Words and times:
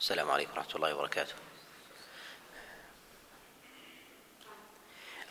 السلام 0.00 0.30
عليكم 0.30 0.50
ورحمة 0.56 0.74
الله 0.74 0.94
وبركاته. 0.94 1.34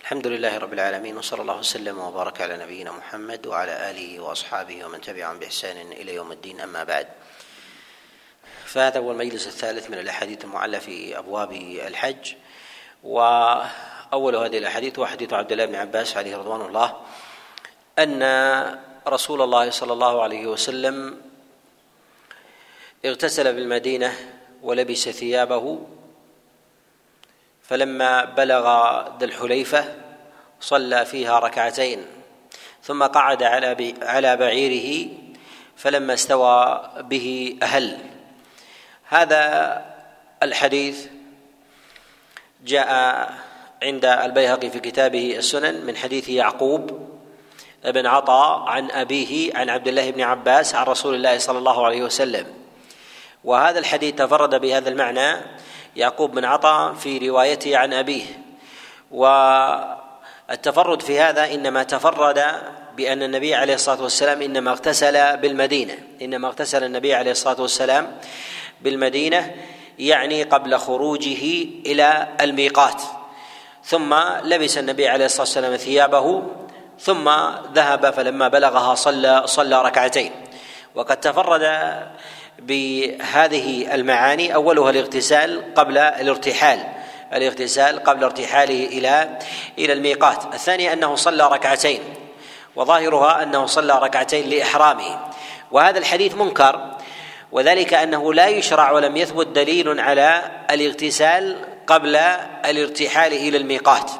الحمد 0.01 0.27
لله 0.27 0.57
رب 0.57 0.73
العالمين 0.73 1.17
وصلى 1.17 1.41
الله 1.41 1.57
وسلم 1.57 1.99
وبارك 1.99 2.41
على 2.41 2.57
نبينا 2.57 2.91
محمد 2.91 3.47
وعلى 3.47 3.89
آله 3.89 4.19
وأصحابه 4.19 4.85
ومن 4.85 5.01
تبعهم 5.01 5.39
بإحسان 5.39 5.91
إلى 5.91 6.15
يوم 6.15 6.31
الدين 6.31 6.61
أما 6.61 6.83
بعد. 6.83 7.07
فهذا 8.65 8.99
هو 8.99 9.11
المجلس 9.11 9.47
الثالث 9.47 9.89
من 9.89 9.99
الأحاديث 9.99 10.45
المعلة 10.45 10.79
في 10.79 11.17
أبواب 11.17 11.51
الحج. 11.89 12.33
وأول 13.03 14.35
هذه 14.35 14.57
الأحاديث 14.57 14.99
هو 14.99 15.05
حديث 15.05 15.33
عبد 15.33 15.51
الله 15.51 15.65
بن 15.65 15.75
عباس 15.75 16.17
عليه 16.17 16.37
رضوان 16.37 16.61
الله 16.61 17.01
أن 17.99 18.21
رسول 19.07 19.41
الله 19.41 19.69
صلى 19.69 19.93
الله 19.93 20.23
عليه 20.23 20.47
وسلم 20.47 21.21
اغتسل 23.05 23.53
بالمدينة 23.53 24.38
ولبس 24.63 25.09
ثيابه 25.09 25.79
فلما 27.63 28.25
بلغ 28.25 28.63
ذا 29.19 29.25
الحليفة 29.25 29.95
صلى 30.61 31.05
فيها 31.05 31.39
ركعتين 31.39 32.05
ثم 32.83 33.03
قعد 33.03 33.43
على 33.43 33.95
على 34.01 34.37
بعيره 34.37 35.09
فلما 35.75 36.13
استوى 36.13 36.89
به 36.97 37.57
أهل. 37.63 37.97
هذا 39.09 39.85
الحديث 40.43 41.07
جاء 42.65 42.89
عند 43.83 44.05
البيهقي 44.05 44.69
في 44.69 44.79
كتابه 44.79 45.37
السنن 45.37 45.85
من 45.85 45.97
حديث 45.97 46.29
يعقوب 46.29 47.09
بن 47.85 48.05
عطاء 48.05 48.59
عن 48.59 48.91
أبيه 48.91 49.57
عن 49.57 49.69
عبد 49.69 49.87
الله 49.87 50.11
بن 50.11 50.21
عباس 50.21 50.75
عن 50.75 50.85
رسول 50.85 51.15
الله 51.15 51.37
صلى 51.37 51.57
الله 51.57 51.85
عليه 51.85 52.03
وسلم. 52.03 52.58
وهذا 53.43 53.79
الحديث 53.79 54.15
تفرد 54.15 54.61
بهذا 54.61 54.89
المعنى 54.89 55.35
يعقوب 55.95 56.31
بن 56.31 56.45
عطاء 56.45 56.93
في 56.93 57.29
روايته 57.29 57.77
عن 57.77 57.93
أبيه. 57.93 58.23
والتفرد 59.11 61.01
في 61.01 61.19
هذا 61.19 61.53
إنما 61.53 61.83
تفرد 61.83 62.43
بأن 62.97 63.23
النبي 63.23 63.55
عليه 63.55 63.73
الصلاة 63.73 64.03
والسلام 64.03 64.41
إنما 64.41 64.71
اغتسل 64.71 65.37
بالمدينة. 65.37 65.97
إنما 66.21 66.47
اغتسل 66.47 66.83
النبي 66.83 67.13
عليه 67.13 67.31
الصلاة 67.31 67.61
والسلام 67.61 68.17
بالمدينة 68.81 69.55
يعني 69.99 70.43
قبل 70.43 70.77
خروجه 70.77 71.65
إلى 71.85 72.27
الميقات. 72.41 73.01
ثم 73.83 74.15
لبس 74.43 74.77
النبي 74.77 75.07
عليه 75.07 75.25
الصلاة 75.25 75.41
والسلام 75.41 75.75
ثيابه 75.75 76.43
ثم 76.99 77.29
ذهب 77.73 78.09
فلما 78.09 78.47
بلغها 78.47 78.95
صلى 78.95 79.43
صلى 79.45 79.81
ركعتين. 79.81 80.31
وقد 80.95 81.19
تفرد 81.19 81.63
بهذه 82.61 83.95
المعاني 83.95 84.53
أولها 84.55 84.89
الاغتسال 84.89 85.73
قبل 85.75 85.97
الارتحال 85.97 86.79
الاغتسال 87.33 88.03
قبل 88.03 88.23
ارتحاله 88.23 88.85
إلى 88.85 89.37
إلى 89.77 89.93
الميقات. 89.93 90.53
الثاني 90.53 90.93
أنه 90.93 91.15
صلى 91.15 91.47
ركعتين 91.47 91.99
وظاهرها 92.75 93.43
أنه 93.43 93.65
صلى 93.65 93.99
ركعتين 93.99 94.49
لإحرامه. 94.49 95.19
وهذا 95.71 95.99
الحديث 95.99 96.35
منكر 96.35 96.91
وذلك 97.51 97.93
أنه 97.93 98.33
لا 98.33 98.47
يشرع 98.47 98.91
ولم 98.91 99.17
يثبت 99.17 99.47
دليل 99.47 99.99
على 99.99 100.41
الاغتسال 100.71 101.57
قبل 101.87 102.15
الارتحال 102.65 103.33
إلى 103.33 103.57
الميقات. 103.57 104.11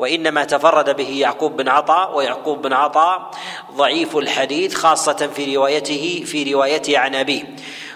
وإنما 0.00 0.44
تفرد 0.44 0.96
به 0.96 1.08
يعقوب 1.08 1.56
بن 1.56 1.68
عطاء 1.68 2.16
ويعقوب 2.16 2.62
بن 2.62 2.72
عطاء 2.72 3.30
ضعيف 3.72 4.16
الحديث 4.16 4.74
خاصة 4.74 5.30
في 5.34 5.56
روايته 5.56 6.24
في 6.26 6.52
روايته 6.52 6.98
عن 6.98 7.14
ابيه 7.14 7.42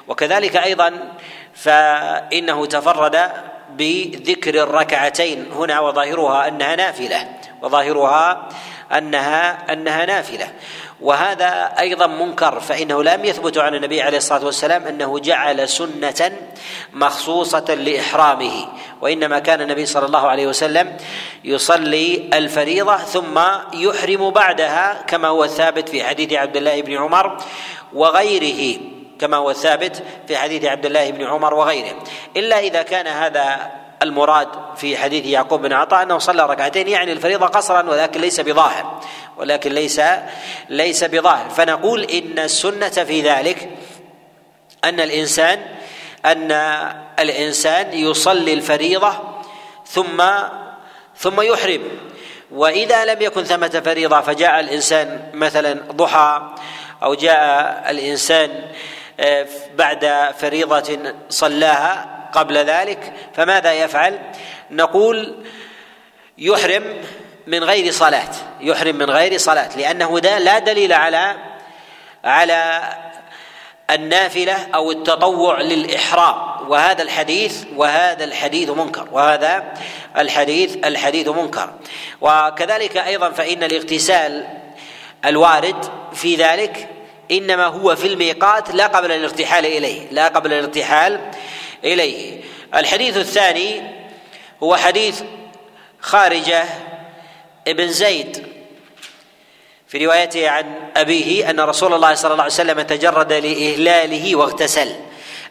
وكذلك 0.08 0.56
أيضا 0.56 1.12
فإنه 1.55 2.66
تفرد 2.66 3.30
بذكر 3.70 4.62
الركعتين 4.62 5.46
هنا 5.52 5.80
وظاهرها 5.80 6.48
أنها 6.48 6.77
نافلة 6.77 7.28
وظاهرها 7.62 8.48
أنها 8.92 9.72
أنها 9.72 10.06
نافلة. 10.06 10.52
وهذا 11.00 11.74
أيضا 11.78 12.06
منكر 12.06 12.60
فإنه 12.60 13.02
لم 13.02 13.24
يثبت 13.24 13.58
عن 13.58 13.74
النبي 13.74 14.02
عليه 14.02 14.18
الصلاة 14.18 14.44
والسلام 14.44 14.86
أنه 14.86 15.18
جعل 15.18 15.68
سنة 15.68 16.32
مخصوصة 16.92 17.74
لإحرامه 17.74 18.66
وإنما 19.00 19.38
كان 19.38 19.60
النبي 19.60 19.86
صلى 19.86 20.06
الله 20.06 20.28
عليه 20.28 20.46
وسلم 20.46 20.96
يصلي 21.44 22.30
الفريضة 22.32 22.96
ثم 22.96 23.40
يحرم 23.74 24.30
بعدها 24.30 25.02
كما 25.06 25.28
هو 25.28 25.44
الثابت 25.44 25.88
في 25.88 26.05
حديث 26.05 26.32
عبد 26.32 26.56
الله 26.56 26.82
بن 26.82 26.96
عمر 26.96 27.36
وغيره 27.92 28.80
كما 29.18 29.36
هو 29.36 29.50
الثابت 29.50 30.02
في 30.28 30.36
حديث 30.36 30.64
عبد 30.64 30.86
الله 30.86 31.11
بن 31.11 31.24
عمر 31.24 31.55
وغيره. 31.55 31.94
إلا 32.36 32.58
إذا 32.58 32.82
كان 32.82 33.06
هذا 33.06 33.70
المراد 34.02 34.48
في 34.76 34.96
حديث 34.96 35.26
يعقوب 35.26 35.62
بن 35.62 35.72
عطاء 35.72 36.02
أنه 36.02 36.18
صلى 36.18 36.46
ركعتين 36.46 36.88
يعني 36.88 37.12
الفريضة 37.12 37.46
قصرا 37.46 37.82
ولكن 37.82 38.20
ليس 38.20 38.40
بظاهر. 38.40 39.00
ولكن 39.36 39.72
ليس 39.72 40.00
ليس 40.68 41.05
بظاهر. 41.05 41.50
فنقول 41.50 42.02
إن 42.05 42.39
السنة 42.39 42.89
في 42.89 43.20
ذلك 43.20 43.68
أن 44.84 45.00
الإنسان 45.00 45.62
أن 46.24 46.52
الإنسان 47.18 47.92
يصلي 47.92 48.52
الفريضة 48.52 49.14
ثم 49.86 50.24
ثم 51.17 51.40
يحرم. 51.40 51.83
وإذا 52.50 53.05
لم 53.05 53.23
يكن 53.23 53.44
ثمة 53.44 53.83
فريضة 53.84 54.20
فجاء 54.20 54.61
الإنسان 54.61 55.30
مثلا 55.34 55.73
ضحى 55.92 56.55
أو 57.02 57.14
جاء 57.14 57.84
الإنسان 57.90 58.64
آه، 59.20 59.46
بعد 59.77 60.33
فريضة 60.39 60.98
صلاها 61.28 62.28
قبل 62.33 62.56
ذلك 62.56 63.12
فماذا 63.34 63.73
يفعل؟ 63.73 64.18
نقول 64.70 65.34
يحرم 66.39 66.84
من 67.46 67.64
غير 67.64 67.92
صلاة 67.92 68.30
يحرم 68.60 68.96
من 68.96 69.10
غير 69.10 69.38
صلاة 69.38 69.77
لأنه 69.77 70.20
لا 70.20 70.58
دليل 70.58 70.92
على 70.92 71.36
على 72.24 72.82
النافلة 73.90 74.66
أو 74.74 74.90
التطوع 74.90 75.60
للإحرام. 75.60 76.55
وهذا 76.70 77.02
الحديث 77.02 77.64
وهذا 77.77 78.24
الحديث 78.24 78.70
منكر 78.70 79.08
وهذا 79.12 79.72
الحديث 80.18 80.77
الحديث 80.86 81.28
منكر. 81.28 81.74
وكذلك 82.20 82.96
أيضا 82.96 83.30
فإن 83.30 83.62
الاغتسال 83.62 84.46
الوارد 85.24 85.90
في 86.12 86.36
ذلك 86.36 86.88
إنما 87.30 87.66
هو 87.66 87.96
في 87.96 88.06
الميقات 88.06 88.74
لا 88.74 88.86
قبل 88.86 89.12
الارتحال 89.12 89.66
إليه 89.66 90.11
لا 90.11 90.28
قبل 90.28 90.52
الارتحال 90.52 91.20
إليه. 91.84 92.40
الحديث 92.74 93.16
الثاني 93.16 93.82
هو 94.62 94.76
حديث 94.76 95.22
خارجة 96.00 96.64
ابن 97.69 97.89
زيد. 97.89 98.47
في 99.89 100.07
روايته 100.07 100.51
عن 100.51 100.75
أبيه 100.97 101.51
أن 101.51 101.61
رسول 101.61 101.95
الله 101.95 102.14
صلى 102.14 102.33
الله 102.33 102.42
عليه 102.42 102.52
وسلم 102.52 102.80
تجرد 102.80 103.33
لإهلاله 103.33 104.36
واغتسل. 104.36 104.95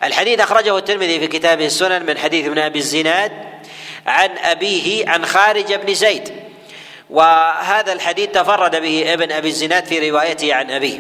الحديث 0.04 0.40
أخرجه 0.40 0.78
الترمذي 0.78 1.20
في 1.20 1.28
كتابه 1.28 1.66
السنن 1.66 2.06
من 2.06 2.18
حديث 2.18 2.46
ابن 2.46 2.60
أبي 2.60 2.80
الزناد 2.80 3.32
عن 4.06 4.30
أبيه 4.38 5.10
عن 5.10 5.26
خارج 5.26 5.74
بن 5.74 5.94
زيد. 5.94 6.34
وهذا 7.10 7.94
الحديث 7.94 8.30
تفرد 8.30 8.82
به 8.82 9.14
ابن 9.14 9.32
أبي 9.32 9.48
الزناد 9.48 9.86
في 9.86 10.10
روايته 10.10 10.54
عن 10.54 10.72
أبيه. 10.72 11.00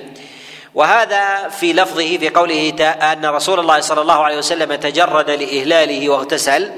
وهذا 0.75 1.49
في 1.49 1.73
لفظه 1.73 2.17
في 2.17 2.29
قوله 2.29 2.69
أن 3.01 3.25
رسول 3.25 3.59
الله 3.59 3.79
صلى 3.79 4.01
الله 4.01 4.23
عليه 4.23 4.37
وسلم 4.37 4.75
تجرد 4.75 5.29
لإهلاله 5.29 6.09
واغتسل 6.09 6.71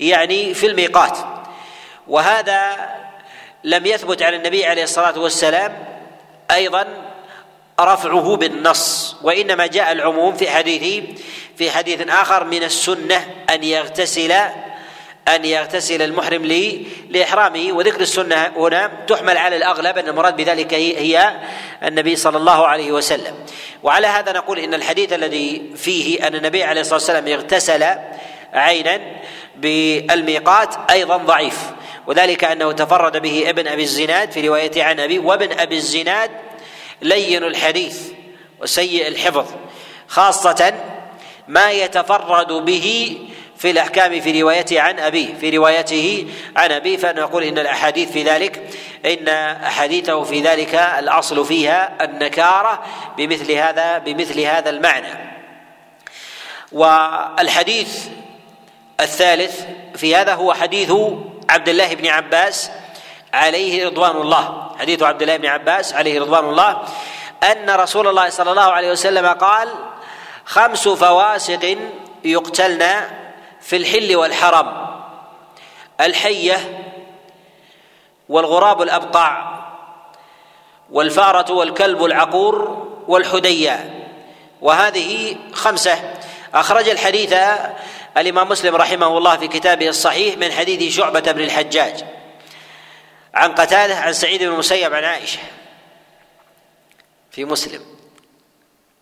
يعني 0.00 0.54
في 0.54 0.66
الميقات. 0.66 1.18
وهذا 2.08 2.76
لم 3.64 3.86
يثبت 3.86 4.22
على 4.22 4.36
النبي 4.36 4.66
عليه 4.66 4.82
الصلاة 4.82 5.18
والسلام 5.18 5.84
أيضا 6.50 6.86
رفعه 7.80 8.36
بالنص 8.36 9.16
وإنما 9.22 9.66
جاء 9.66 9.92
العموم 9.92 10.34
في 10.34 10.50
حديث 10.50 11.04
في 11.58 11.70
حديث 11.70 12.08
آخر 12.08 12.44
من 12.44 12.62
السنة 12.62 13.26
أن 13.50 13.64
يغتسل 13.64 14.32
أن 15.28 15.44
يغتسل 15.44 16.02
المحرم 16.02 16.44
لي 16.44 16.86
لإحرامه. 17.10 17.72
وذكر 17.72 18.00
السنة 18.00 18.52
هنا 18.56 18.90
تحمل 19.06 19.38
على 19.38 19.56
الأغلب 19.56 19.98
أن 19.98 20.08
المراد 20.08 20.36
بذلك 20.36 20.74
هي 20.74 21.34
النبي 21.82 22.16
صلى 22.16 22.36
الله 22.36 22.66
عليه 22.66 22.92
وسلم. 22.92 23.34
وعلى 23.82 24.06
هذا 24.06 24.32
نقول 24.32 24.58
إن 24.58 24.74
الحديث 24.74 25.12
الذي 25.12 25.62
فيه 25.76 26.26
أن 26.26 26.34
النبي 26.34 26.64
عليه 26.64 26.80
الصلاة 26.80 26.94
والسلام 26.94 27.28
اغتسل 27.28 27.84
عينا 28.52 29.00
بالميقات 29.56 30.90
أيضا 30.90 31.16
ضعيف. 31.16 31.58
وذلك 32.06 32.44
أنه 32.44 32.72
تفرد 32.72 33.22
به 33.22 33.50
ابن 33.50 33.68
أبي 33.68 33.82
الزناد 33.82 34.30
في 34.30 34.48
روايته 34.48 34.84
عن 34.84 35.00
أبي 35.00 35.18
وابن 35.18 35.58
أبي 35.58 35.76
الزناد 35.76 36.30
لين 37.02 37.44
الحديث 37.44 37.98
وسيء 38.60 39.08
الحفظ 39.08 39.46
خاصة 40.08 40.74
ما 41.48 41.70
يتفرد 41.70 42.52
به 42.52 43.18
في 43.58 43.70
الأحكام 43.70 44.20
في 44.20 44.42
روايته 44.42 44.80
عن 44.80 44.98
أبيه 44.98 45.34
في 45.34 45.56
روايته 45.56 46.26
عن 46.56 46.72
أبيه 46.72 46.96
فنقول 46.96 47.44
إن 47.44 47.58
الأحاديث 47.58 48.12
في 48.12 48.22
ذلك 48.22 48.62
إن 49.06 49.28
أحاديثه 49.28 50.24
في 50.24 50.40
ذلك 50.40 50.74
الأصل 50.74 51.44
فيها 51.44 52.04
النكارة 52.04 52.82
بمثل 53.16 53.52
هذا 53.52 53.98
بمثل 53.98 54.40
هذا 54.40 54.70
المعنى. 54.70 55.34
والحديث 56.72 58.06
الثالث 59.00 59.64
في 59.96 60.16
هذا 60.16 60.34
هو 60.34 60.52
حديث 60.52 60.92
عبد 61.54 61.68
الله 61.68 61.94
بن 61.94 62.06
عباس 62.06 62.70
عليه 63.34 63.86
رضوان 63.86 64.16
الله. 64.16 64.76
حديث 64.80 65.02
عبد 65.02 65.22
الله 65.22 65.36
بن 65.36 65.46
عباس 65.46 65.94
عليه 65.94 66.20
رضوان 66.20 66.44
الله. 66.44 66.82
أن 67.42 67.70
رسول 67.70 68.08
الله 68.08 68.28
صلى 68.28 68.50
الله 68.50 68.62
عليه 68.62 68.90
وسلم 68.90 69.26
قال 69.26 69.68
خمس 70.44 70.88
فواسق 70.88 71.76
يقتلن 72.24 73.10
في 73.60 73.76
الحل 73.76 74.16
والحرم 74.16 74.86
الحية 76.00 76.58
والغراب 78.28 78.82
الأبقع 78.82 79.54
والفارة 80.90 81.52
والكلب 81.52 82.04
العقور 82.04 82.86
والحديا 83.08 84.04
وهذه 84.60 85.36
خمسة. 85.52 86.14
أخرج 86.54 86.88
الحديث 86.88 87.34
الإمام 88.16 88.48
مسلم 88.48 88.76
رحمه 88.76 89.18
الله 89.18 89.36
في 89.36 89.48
كتابه 89.48 89.88
الصحيح 89.88 90.38
من 90.38 90.52
حديث 90.52 90.96
شعبة 90.96 91.32
بن 91.32 91.40
الحجاج 91.40 92.04
عن 93.34 93.52
قتادة 93.52 93.96
عن 93.96 94.12
سعيد 94.12 94.42
بن 94.42 94.52
المسيب 94.52 94.94
عن 94.94 95.04
عائشة. 95.04 95.38
في 97.30 97.44
مسلم. 97.44 97.82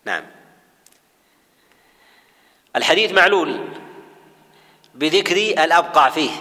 نعم. 0.05 0.23
الحديث 2.75 3.11
معلول 3.11 3.67
بذكر 4.93 5.35
الابقع 5.35 6.09
فيه 6.09 6.31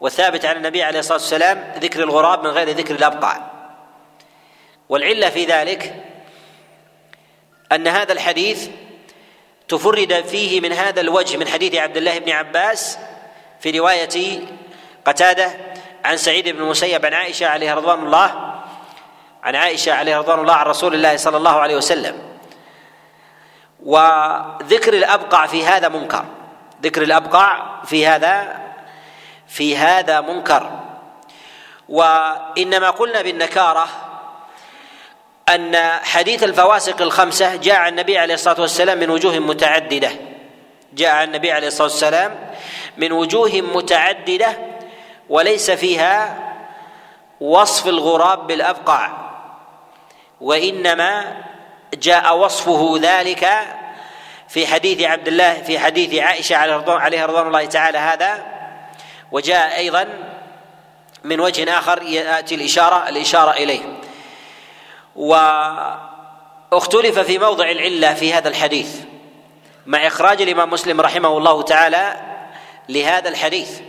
والثابت 0.00 0.44
عن 0.44 0.56
النبي 0.56 0.82
عليه 0.82 0.98
الصلاة 0.98 1.18
والسلام 1.18 1.72
ذكر 1.78 2.02
الغراب 2.02 2.44
من 2.44 2.50
غير 2.50 2.70
ذكر 2.70 2.94
الابقع 2.94 3.50
والعلة 4.88 5.30
في 5.30 5.44
ذلك 5.44 6.04
أن 7.72 7.88
هذا 7.88 8.12
الحديث 8.12 8.68
تفرد 9.68 10.24
فيه 10.28 10.60
من 10.60 10.72
هذا 10.72 11.00
الوجه 11.00 11.36
من 11.36 11.48
حديث 11.48 11.74
عبد 11.74 11.96
الله 11.96 12.18
بن 12.18 12.30
عباس 12.30 12.98
في 13.60 13.78
رواية 13.78 14.40
قتادة 15.04 15.50
عن 16.04 16.16
سعيد 16.16 16.48
بن 16.48 16.62
المسيب 16.62 17.06
عن 17.06 17.14
عائشة 17.14 17.46
عليه 17.46 17.74
رضوان 17.74 18.06
الله 18.06 18.54
عن 19.42 19.56
عائشة 19.56 19.92
عليه 19.92 20.18
رضوان 20.18 20.38
الله 20.38 20.54
عن 20.54 20.66
رسول 20.66 20.94
الله 20.94 21.16
صلى 21.16 21.36
الله 21.36 21.60
عليه 21.60 21.76
وسلم. 21.76 22.18
وذكر 23.82 24.94
الأبقع 24.94 25.46
في 25.46 25.66
هذا 25.66 25.88
منكر 25.88 26.24
ذكر 26.82 27.02
الأبقع 27.02 27.82
في 27.84 28.06
هذا 28.06 28.60
في 29.48 29.76
هذا 29.76 30.20
منكر. 30.20 30.70
وإنما 31.88 32.90
قلنا 32.90 33.22
بالنكارة 33.22 33.86
أن 35.54 35.76
حديث 36.02 36.42
الفواسق 36.42 37.02
الخمسة 37.02 37.56
جاء 37.56 37.76
عن 37.76 37.88
النبي 37.88 38.18
عليه 38.18 38.34
الصلاة 38.34 38.60
والسلام 38.60 38.98
من 38.98 39.10
وجوه 39.10 39.38
متعددة. 39.38 40.10
جاء 40.92 41.14
عن 41.14 41.26
النبي 41.28 41.52
عليه 41.52 41.66
الصلاة 41.66 41.88
والسلام 41.88 42.52
من 42.96 43.12
وجوه 43.12 43.50
متعددة 43.74 44.58
وليس 45.28 45.70
فيها 45.70 46.38
وصف 47.40 47.86
الغراب 47.86 48.46
بالابقع 48.46 49.10
وإنما 50.40 51.42
جاء 51.94 52.36
وصفه 52.36 52.98
ذلك 53.02 53.48
في 54.48 54.66
حديث 54.66 55.02
عبد 55.02 55.28
الله 55.28 55.62
في 55.62 55.78
حديث 55.78 56.14
عائشة 56.14 56.56
عليها 56.88 57.26
رضوان 57.26 57.46
الله 57.46 57.64
تعالى 57.64 57.98
هذا 57.98 58.46
وجاء 59.32 59.76
أيضا 59.76 60.08
من 61.24 61.40
وجه 61.40 61.78
آخر 61.78 62.02
يأتي 62.02 62.54
الاشاره 62.54 63.08
الإشارة 63.08 63.50
إليه. 63.50 64.01
واختلف 65.16 67.18
في 67.18 67.38
موضع 67.38 67.70
العلة 67.70 68.14
في 68.14 68.34
هذا 68.34 68.48
الحديث 68.48 68.96
مع 69.86 70.06
إخراج 70.06 70.42
الإمام 70.42 70.70
مسلم 70.70 71.00
رحمه 71.00 71.38
الله 71.38 71.62
تعالى 71.62 72.16
لهذا 72.88 73.28
الحديث. 73.28 73.80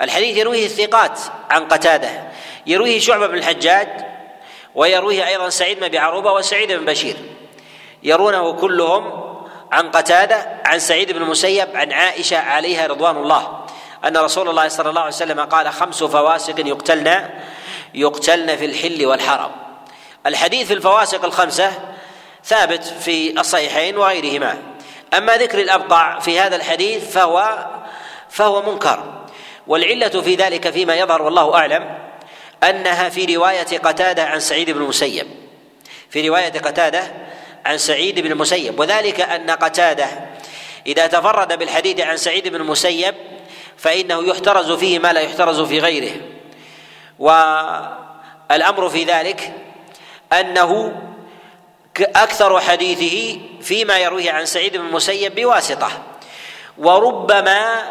الحديث 0.00 0.36
يرويه 0.36 0.66
الثقات 0.66 1.20
عن 1.50 1.64
قتادة 1.64 2.08
يرويه 2.66 3.00
شعبة 3.00 3.26
بن 3.26 3.34
الحجاج 3.34 3.88
ويرويه 4.74 5.26
أيضا 5.26 5.48
سعيد 5.48 5.78
بن 5.78 5.84
أبي 5.84 5.98
عروبة 5.98 6.32
وسعيد 6.32 6.72
بن 6.72 6.84
بشير. 6.84 7.16
يرونه 8.02 8.52
كلهم 8.52 9.30
عن 9.72 9.90
قتادة 9.90 10.46
عن 10.64 10.78
سعيد 10.78 11.12
بن 11.12 11.22
المسيب 11.22 11.68
عن 11.74 11.92
عائشة 11.92 12.38
عليها 12.38 12.86
رضوان 12.86 13.16
الله. 13.16 13.64
أن 14.04 14.16
رسول 14.16 14.48
الله 14.48 14.68
صلى 14.68 14.90
الله 14.90 15.00
عليه 15.00 15.14
وسلم 15.14 15.40
قال 15.40 15.72
خمس 15.72 16.04
فواسق 16.04 16.66
يقتلن 16.66 17.30
يقتلن 17.94 18.56
في 18.56 18.64
الحل 18.64 19.06
والحرم. 19.06 19.50
الحديث 20.26 20.66
في 20.66 20.74
الفواسق 20.74 21.24
الخمسة 21.24 21.72
ثابت 22.44 22.84
في 22.84 23.40
الصحيحين 23.40 23.96
وغيرهما. 23.96 24.58
أما 25.14 25.36
ذكر 25.36 25.60
الأبقع 25.60 26.18
في 26.18 26.40
هذا 26.40 26.56
الحديث 26.56 27.10
فهو 27.10 27.66
فهو 28.30 28.72
منكر. 28.72 29.24
والعلة 29.66 30.08
في 30.08 30.34
ذلك 30.34 30.70
فيما 30.70 30.96
يظهر 30.96 31.22
والله 31.22 31.54
أعلم 31.54 31.98
أنها 32.62 33.08
في 33.08 33.36
رواية 33.36 33.78
قتادة 33.78 34.24
عن 34.24 34.40
سعيد 34.40 34.70
بن 34.70 34.82
المسيب. 34.82 35.26
في 36.10 36.28
رواية 36.28 36.52
قتادة 36.52 37.12
عن 37.64 37.78
سعيد 37.78 38.20
بن 38.20 38.32
المسيب. 38.32 38.80
وذلك 38.80 39.20
أن 39.20 39.50
قتادة 39.50 40.06
إذا 40.86 41.06
تفرد 41.06 41.58
بالحديث 41.58 42.00
عن 42.00 42.16
سعيد 42.16 42.48
بن 42.48 42.56
المسيب 42.56 43.14
فإنه 43.76 44.28
يحترز 44.28 44.72
فيه 44.72 44.98
ما 44.98 45.12
لا 45.12 45.20
يحترز 45.20 45.60
في 45.60 45.78
غيره. 45.78 46.12
والأمر 47.18 48.88
في 48.88 49.04
ذلك 49.04 49.52
أنه 50.32 51.00
أكثر 52.00 52.60
حديثه 52.60 53.40
فيما 53.62 53.98
يرويه 53.98 54.32
عن 54.32 54.46
سعيد 54.46 54.76
بن 54.76 54.86
المسيب 54.86 55.34
بواسطة 55.34 55.90
وربما 56.78 57.82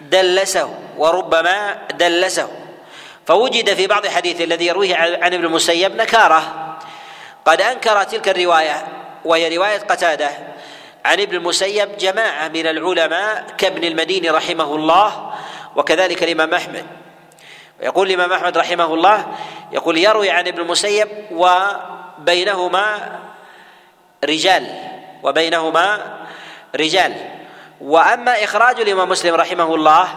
دلسه 0.00 0.74
وربما 0.96 1.78
دلسه. 1.94 2.50
فوجد 3.26 3.74
في 3.74 3.86
بعض 3.86 4.06
حديث 4.06 4.40
الذي 4.40 4.66
يرويه 4.66 4.96
عن 4.96 5.34
ابن 5.34 5.44
المسيب 5.44 5.96
نكارة. 5.96 6.66
قد 7.44 7.60
أنكر 7.60 8.02
تلك 8.02 8.28
الرواية 8.28 8.86
وهي 9.24 9.56
رواية 9.56 9.78
قتادة 9.78 10.30
عن 11.04 11.20
ابن 11.20 11.36
المسيب 11.36 11.96
جماعة 11.96 12.48
من 12.48 12.66
العلماء 12.66 13.44
كابن 13.58 13.84
المديني 13.84 14.30
رحمه 14.30 14.74
الله 14.74 15.34
وكذلك 15.76 16.22
الإمام 16.22 16.54
أحمد. 16.54 16.86
يقول 17.82 18.10
الإمام 18.10 18.32
أحمد 18.32 18.58
رحمه 18.58 18.94
الله 18.94 19.26
يقول 19.72 19.98
يروي 19.98 20.30
عن 20.30 20.48
ابن 20.48 20.60
المسيب 20.60 21.08
وبينهما 21.30 23.18
رجال 24.24 24.66
وبينهما 25.22 26.16
رجال. 26.76 27.14
وأما 27.80 28.44
إخراج 28.44 28.80
الإمام 28.80 29.08
مسلم 29.08 29.34
رحمه 29.34 29.74
الله 29.74 30.08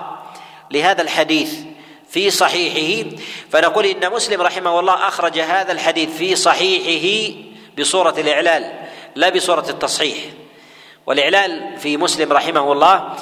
لهذا 0.71 1.01
الحديث 1.01 1.53
في 2.09 2.29
صحيحه 2.29 3.09
فنقول 3.51 3.85
إن 3.85 4.11
مسلم 4.11 4.41
رحمه 4.41 4.79
الله 4.79 5.07
أخرج 5.07 5.39
هذا 5.39 5.71
الحديث 5.71 6.17
في 6.17 6.35
صحيحه 6.35 7.37
بصورة 7.79 8.15
الإعلال 8.17 8.73
لا 9.15 9.29
بصورة 9.29 9.65
التصحيح. 9.69 10.17
والإعلال 11.05 11.77
في 11.77 11.97
مسلم 11.97 12.33
رحمه 12.33 12.71
الله 12.71 13.15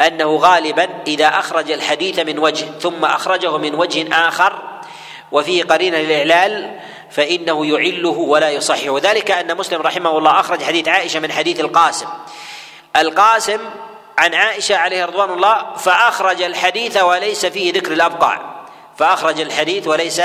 أنه 0.00 0.36
غالبا 0.36 0.88
إذا 1.06 1.26
أخرج 1.26 1.70
الحديث 1.70 2.18
من 2.18 2.38
وجه 2.38 2.66
ثم 2.80 3.04
أخرجه 3.04 3.58
من 3.58 3.74
وجه 3.74 4.28
آخر 4.28 4.52
وفيه 5.32 5.64
قرينه 5.64 5.98
للإعلال 5.98 6.80
فإنه 7.10 7.66
يعله 7.66 8.08
ولا 8.08 8.50
يصحح 8.50 8.88
وذلك 8.88 9.30
أن 9.30 9.56
مسلم 9.56 9.82
رحمه 9.82 10.18
الله 10.18 10.40
أخرج 10.40 10.62
حديث 10.62 10.88
عائشة 10.88 11.20
من 11.20 11.32
حديث 11.32 11.60
القاسم. 11.60 12.06
القاسم 12.96 13.58
عن 14.18 14.34
عائشة 14.34 14.76
عليه 14.76 15.04
رضوان 15.04 15.30
الله 15.30 15.74
فأخرج 15.76 16.42
الحديث 16.42 17.02
وليس 17.02 17.46
فيه 17.46 17.72
ذكر 17.72 17.92
الابقع 17.92 18.38
فأخرج 18.96 19.40
الحديث 19.40 19.86
وليس 19.86 20.22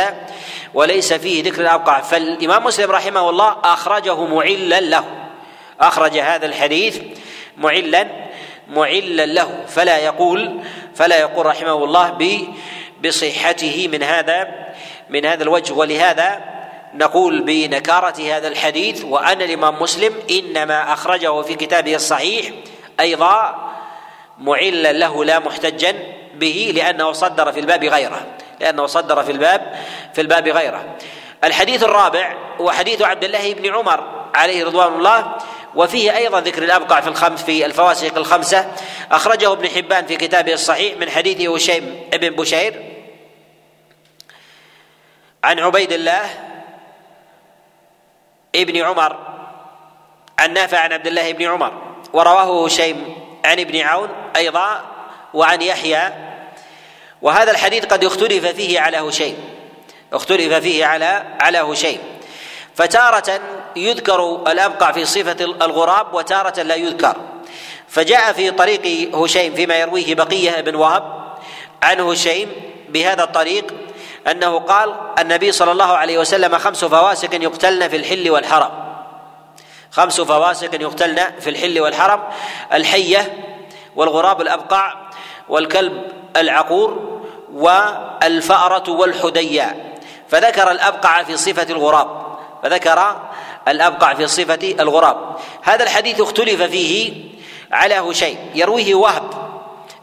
وليس 0.74 1.14
فيه 1.14 1.44
ذكر 1.44 1.62
الابقع 1.62 2.02
فالإمام 2.02 2.64
مسلم 2.64 2.92
رحمه 2.92 3.30
الله 3.30 3.58
أخرجه 3.64 4.26
معلا 4.26 4.80
له. 4.80 5.06
أخرج 5.82 6.18
هذا 6.18 6.46
الحديث 6.46 7.00
معلا 7.58 8.31
معلا 8.72 9.26
له. 9.26 9.66
فلا 9.68 9.98
يقول 9.98 10.60
فلا 10.96 11.20
يقول 11.20 11.46
رحمه 11.46 11.84
الله 11.84 12.18
بصحته 13.06 13.88
من 13.92 14.04
هذا 14.04 14.48
من 15.10 15.26
هذا 15.26 15.44
الوجه. 15.44 15.74
ولهذا 15.74 16.42
نقول 16.94 17.42
بنكارة 17.42 18.22
هذا 18.38 18.48
الحديث 18.48 19.06
وأن 19.06 19.42
الإمام 19.42 19.82
مسلم 19.82 20.14
إنما 20.32 20.94
أخرجه 20.94 21.42
في 21.42 21.56
كتابه 21.56 21.96
الصحيح 21.96 22.46
أيضا 23.00 23.72
معلا 24.40 24.92
له 24.94 25.26
لا 25.26 25.40
محتجا 25.40 25.96
به 26.36 26.72
لأنه 26.76 27.12
صدر 27.12 27.52
في 27.52 27.60
الباب 27.60 27.84
غيره. 27.84 28.22
لأنه 28.60 28.86
صدر 28.86 29.24
في 29.24 29.32
الباب 29.32 29.76
في 30.14 30.22
الباب 30.22 30.48
غيره. 30.48 30.86
الحديث 31.44 31.84
الرابع 31.84 32.36
هو 32.62 32.72
حديث 32.72 33.02
عبد 33.02 33.24
الله 33.24 33.54
بن 33.54 33.74
عمر 33.74 34.04
عليه 34.36 34.66
رضوان 34.66 34.94
الله 34.94 35.36
وفيه 35.76 36.16
أيضا 36.18 36.42
ذكر 36.42 36.64
الأبقع 36.64 37.02
في 37.02 37.08
الخمس 37.08 37.44
في 37.44 37.66
الفواسق 37.66 38.18
الخمسة. 38.18 38.72
أخرجه 39.12 39.52
ابن 39.52 39.70
حبان 39.70 40.06
في 40.06 40.18
كتابه 40.18 40.54
الصحيح 40.54 40.98
من 40.98 41.10
حديث 41.10 41.50
هشيم 41.50 42.10
بن 42.14 42.30
بشير 42.30 42.84
عن 45.44 45.60
عبيد 45.60 45.92
الله 45.92 46.30
ابن 48.56 48.78
عمر 48.78 49.18
عن 50.40 50.54
نافع 50.54 50.80
عن 50.80 50.94
عبد 50.94 51.08
الله 51.08 51.32
بن 51.32 51.46
عمر 51.46 51.82
ورواه 52.14 52.66
هشيم 52.66 53.16
عن 53.46 53.60
ابن 53.60 53.80
عون 53.82 54.10
أيضا 54.36 54.86
وعن 55.34 55.62
يحيى. 55.62 56.14
وهذا 57.22 57.52
الحديث 57.52 57.86
قد 57.86 58.04
اختلف 58.04 58.46
فيه 58.46 58.80
على 58.80 58.98
هشيم 58.98 59.38
اختلف 60.14 60.54
فيه 60.54 60.86
على 60.86 61.24
على 61.40 61.60
هشيم. 61.60 62.00
فتارة 62.76 63.42
يذكر 63.76 64.42
الأبقع 64.48 64.92
في 64.92 65.06
صفة 65.06 65.46
الغراب 65.46 66.14
وتارة 66.14 66.62
لا 66.62 66.76
يذكر. 66.76 67.16
فجاء 67.88 68.34
في 68.34 68.52
طريق 68.52 69.16
هشيم 69.16 69.56
فيما 69.56 69.76
يرويه 69.76 70.16
بقية 70.16 70.62
بن 70.62 70.76
وهب 70.76 71.04
عن 71.84 72.00
هشيم 72.00 72.52
بهذا 72.90 73.24
الطريق 73.24 73.74
أنه 74.32 74.60
قال 74.60 74.96
النبي 75.20 75.52
صلى 75.52 75.72
الله 75.72 75.98
عليه 75.98 76.18
وسلم 76.18 76.58
خمس 76.58 76.86
فواسق 76.86 77.34
يقتلن 77.34 77.88
في 77.88 77.96
الحل 77.96 78.30
والحرم. 78.30 78.72
خمس 79.92 80.22
فواسق 80.22 80.82
يقتلن 80.82 81.40
في 81.40 81.50
الحل 81.50 81.80
والحرم 81.80 82.24
الحية 82.74 83.34
والغراب 83.96 84.42
الأبقع 84.42 84.94
والكلب 85.50 86.04
العقور 86.38 87.22
والفأرة 87.54 88.92
والحدياء 88.92 89.98
فذكر 90.30 90.72
الأبقع 90.72 91.24
في 91.24 91.38
صفة 91.38 91.68
الغراب 91.70 92.38
فذكر 92.64 93.22
الأبقع 93.68 94.14
في 94.14 94.28
صفة 94.28 94.76
الغراب. 94.80 95.36
هذا 95.62 95.84
الحديث 95.84 96.22
اختلف 96.22 96.62
فيه 96.62 97.14
على 97.72 97.96
هشيم. 97.96 98.38
يرويه 98.56 98.96
وهب 98.96 99.52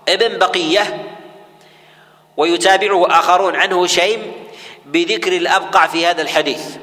ابن 0.08 0.38
بقية 0.38 1.14
ويتابعه 2.36 3.18
آخرون 3.18 3.56
عن 3.56 3.72
هشيم 3.72 4.32
بذكر 4.86 5.32
الأبقع 5.32 5.86
في 5.86 6.06
هذا 6.06 6.22
الحديث. 6.22 6.76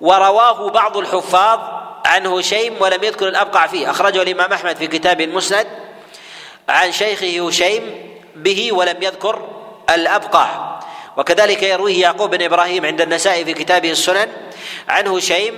ورواه 0.00 0.70
بعض 0.70 0.96
الحفاظ 0.96 1.60
عن 2.06 2.26
هشيم 2.26 2.74
ولم 2.80 3.04
يذكر 3.04 3.28
الأبقع 3.28 3.66
فيه. 3.66 3.90
أخرجه 3.90 4.22
الإمام 4.22 4.52
أحمد 4.52 4.76
في 4.76 4.86
كتاب 4.86 5.20
المسند 5.20 5.66
عن 6.68 6.92
شيخه 6.92 7.48
هشيم 7.48 7.82
به 8.36 8.72
ولم 8.72 9.02
يذكر 9.02 9.48
الأبقع. 9.90 10.75
وكذلك 11.16 11.62
يرويه 11.62 12.00
يعقوب 12.00 12.30
بن 12.30 12.42
إبراهيم 12.42 12.86
عند 12.86 13.00
النسائي 13.00 13.44
في 13.44 13.54
كتابه 13.54 13.90
السنن 13.90 14.28
عن 14.88 15.06
هشيم 15.06 15.54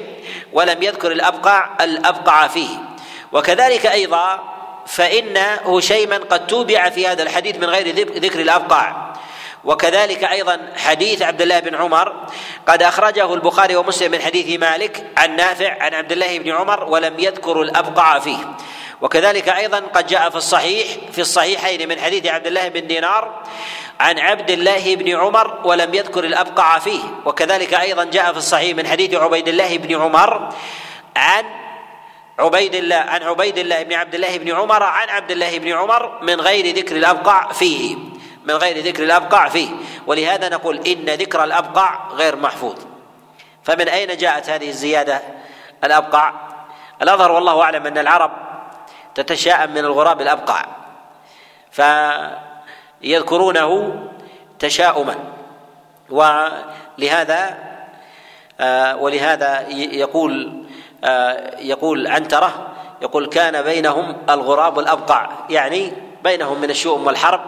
ولم 0.53 0.83
يذكر 0.83 1.13
الأبقع 1.13 1.77
الأبقع 1.81 2.47
فيه. 2.47 2.79
وكذلك 3.33 3.87
أيضا 3.87 4.39
فإن 4.87 5.37
هشيما 5.65 6.17
قد 6.17 6.47
توبع 6.47 6.91
في 6.91 7.07
هذا 7.07 7.23
الحديث 7.23 7.57
من 7.57 7.65
غير 7.65 7.95
ذكر 8.19 8.41
الأبقع 8.41 9.09
وكذلك 9.65 10.25
أيضا 10.25 10.61
حديث 10.77 11.23
عبد 11.23 11.43
الله 11.43 11.61
بن 11.61 11.75
عمر 11.75 12.27
قد 12.67 12.83
أخرجه 12.83 13.35
البخاري 13.35 13.77
ومسلم 13.77 14.11
من 14.11 14.21
حديث 14.23 14.61
مالك 14.61 15.07
عن 15.17 15.37
نافع 15.37 15.83
عن 15.83 15.95
عبد 15.95 16.13
الله 16.13 16.39
بن 16.39 16.51
عمر 16.51 16.85
ولم 16.85 17.19
يذكر 17.19 17.63
الابقع 17.63 18.19
فيه. 18.19 18.57
وكذلك 19.03 19.49
أيضا 19.49 19.79
قد 19.79 20.07
جاء 20.07 20.31
في 20.31 20.37
الصحيح 20.37 20.87
في 21.13 21.21
الصحيحين 21.21 21.89
من 21.89 22.01
حديث 22.01 22.27
عبد 22.27 22.47
الله 22.47 22.69
بن 22.69 22.87
دينار 22.87 23.43
عن 24.01 24.19
عبد 24.19 24.51
الله 24.51 24.97
بن 24.97 25.17
عمر 25.17 25.61
ولم 25.65 25.95
يذكر 25.95 26.25
الأبقع 26.25 26.79
فيه. 26.79 27.01
وكذلك 27.25 27.75
أيضا 27.75 28.05
جاء 28.05 28.33
في 28.33 28.39
الصحيح 28.39 28.77
من 28.77 28.87
حديث 28.87 29.15
عبيد 29.15 29.49
الله 29.49 29.79
بن 29.79 30.03
عمر 30.03 30.49
عن 31.17 31.45
عبيد 32.39 32.75
الله 32.75 32.97
عن 32.97 33.23
عبيد 33.23 33.59
الله 33.59 33.83
بن 33.83 33.93
عبد 33.93 34.15
الله 34.15 34.39
بن 34.39 34.53
عمر 34.53 34.83
عن 34.83 35.09
عبد 35.09 35.31
الله 35.31 35.59
بن 35.59 35.73
عمر 35.73 36.23
من 36.23 36.41
غير 36.41 36.77
ذكر 36.77 36.97
الأبقع 36.97 37.53
فيه 37.53 37.97
من 38.45 38.55
غير 38.55 38.79
ذكر 38.79 39.03
الأبقع 39.03 39.49
فيه. 39.49 39.69
ولهذا 40.07 40.49
نقول 40.49 40.87
إن 40.87 41.05
ذكر 41.05 41.45
الأبقع 41.45 42.09
غير 42.13 42.37
محفوظ. 42.37 42.77
فمن 43.65 43.89
أين 43.89 44.17
جاءت 44.17 44.51
هذه 44.51 44.69
الزيادة 44.69 45.23
الأبقع؟ 45.85 46.33
الأظهر 47.03 47.33
والله 47.33 47.63
أعلم 47.63 47.87
أن 47.87 47.99
العرب 47.99 48.48
تتشاءم 49.19 49.71
من 49.71 49.79
الغراب 49.79 50.21
الأبقع 50.21 50.67
فيذكرونه 53.01 54.03
تشاؤما. 54.59 55.15
ولهذا 56.11 57.59
آه، 58.61 58.97
ولهذا 58.97 59.69
يقول 59.71 60.63
آه، 61.05 61.61
يقول 61.61 62.07
عنترة 62.07 62.73
يقول 63.03 63.27
كان 63.27 63.63
بينهم 63.63 64.17
الغراب 64.31 64.77
والأبقع 64.77 65.31
يعني 65.51 65.93
بينهم 66.25 66.61
من 66.61 66.71
الشؤم 66.71 67.07
والحرب 67.07 67.41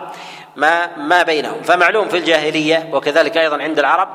ما 0.56 0.96
ما 0.96 1.22
بينهم. 1.22 1.62
فمعلوم 1.62 2.08
في 2.08 2.16
الجاهلية 2.16 2.90
وكذلك 2.92 3.36
أيضا 3.36 3.62
عند 3.62 3.78
العرب 3.78 4.08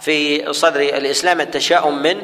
في 0.00 0.52
صدر 0.52 0.80
الإسلام 0.80 1.40
التشاؤم 1.40 2.02
من 2.02 2.22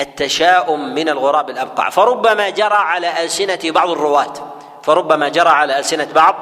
التشاؤم 0.00 0.94
من 0.94 1.08
الغراب 1.08 1.50
الأبقع 1.50 1.90
فربما 1.90 2.48
جرى 2.50 2.74
على 2.74 3.24
ألسنة 3.24 3.58
بعض 3.64 3.90
الرواة. 3.90 4.32
فربما 4.82 5.28
جرى 5.28 5.48
على 5.48 5.78
ألسنة 5.78 6.08
بعض 6.14 6.34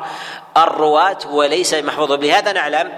الرواة 0.56 1.18
وليس 1.30 1.74
محفوظ 1.74 2.12
بهذا 2.12 2.52
نعلم 2.52 2.92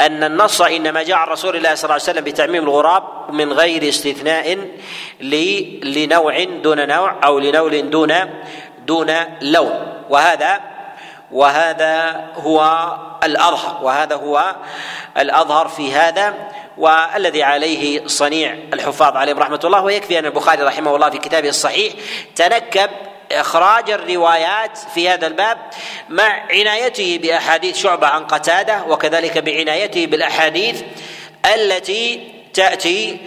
أن 0.00 0.24
النص 0.24 0.60
إنما 0.60 1.02
جاء 1.02 1.16
عن 1.16 1.28
رسول 1.28 1.56
الله 1.56 1.74
صلى 1.74 1.84
الله 1.84 1.92
عليه 1.94 2.02
وسلم 2.02 2.24
بتعميم 2.24 2.64
الغراب 2.64 3.02
من 3.30 3.52
غير 3.52 3.88
استثناء 3.88 4.68
لنوع 5.82 6.44
دون 6.44 6.88
نوع 6.88 7.14
أو 7.24 7.38
لنول 7.38 7.90
دون 7.90 8.14
دون 8.86 9.16
لون. 9.40 10.04
وهذا 10.10 10.60
وهذا 11.32 12.24
هو 12.36 12.88
الأظهر. 13.24 13.84
وهذا 13.84 14.14
هو 14.16 14.54
الأظهر 15.18 15.68
في 15.68 15.92
هذا 15.92 16.34
والذي 16.80 17.42
عليه 17.42 18.06
صنيع 18.06 18.58
الحفاظ 18.72 19.16
عليهم 19.16 19.38
رحمة 19.38 19.60
الله 19.64 19.84
ويكفي 19.84 20.18
أن 20.18 20.26
البخاري 20.26 20.62
رحمه 20.62 20.96
الله 20.96 21.10
في 21.10 21.18
كتابه 21.18 21.48
الصحيح 21.48 21.92
تنكب 22.36 22.90
إخراج 23.32 23.90
الروايات 23.90 24.78
في 24.94 25.08
هذا 25.08 25.26
الباب 25.26 25.58
مع 26.08 26.42
عنايته 26.50 27.18
بأحاديث 27.22 27.76
شعبة 27.76 28.06
عن 28.06 28.24
قتادة 28.24 28.84
وكذلك 28.88 29.38
بعنايته 29.38 30.06
بالأحاديث 30.06 30.82
التي 31.54 32.32
تأتي 32.54 33.18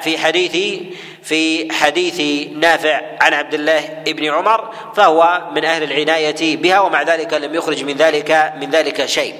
في 0.00 0.18
حديث 0.18 0.80
في 1.22 1.72
حديث 1.72 2.48
نافع 2.56 3.00
عن 3.20 3.34
عبد 3.34 3.54
الله 3.54 3.80
بن 4.06 4.24
عمر 4.24 4.70
فهو 4.96 5.42
من 5.54 5.64
أهل 5.64 5.82
العناية 5.82 6.56
بها 6.56 6.80
ومع 6.80 7.02
ذلك 7.02 7.34
لم 7.34 7.54
يخرج 7.54 7.84
من 7.84 7.96
ذلك 7.96 8.52
من 8.60 8.70
ذلك 8.70 9.06
شيء. 9.06 9.34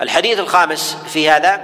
الحديث 0.00 0.38
الخامس 0.38 0.96
في 1.08 1.30
هذا 1.30 1.60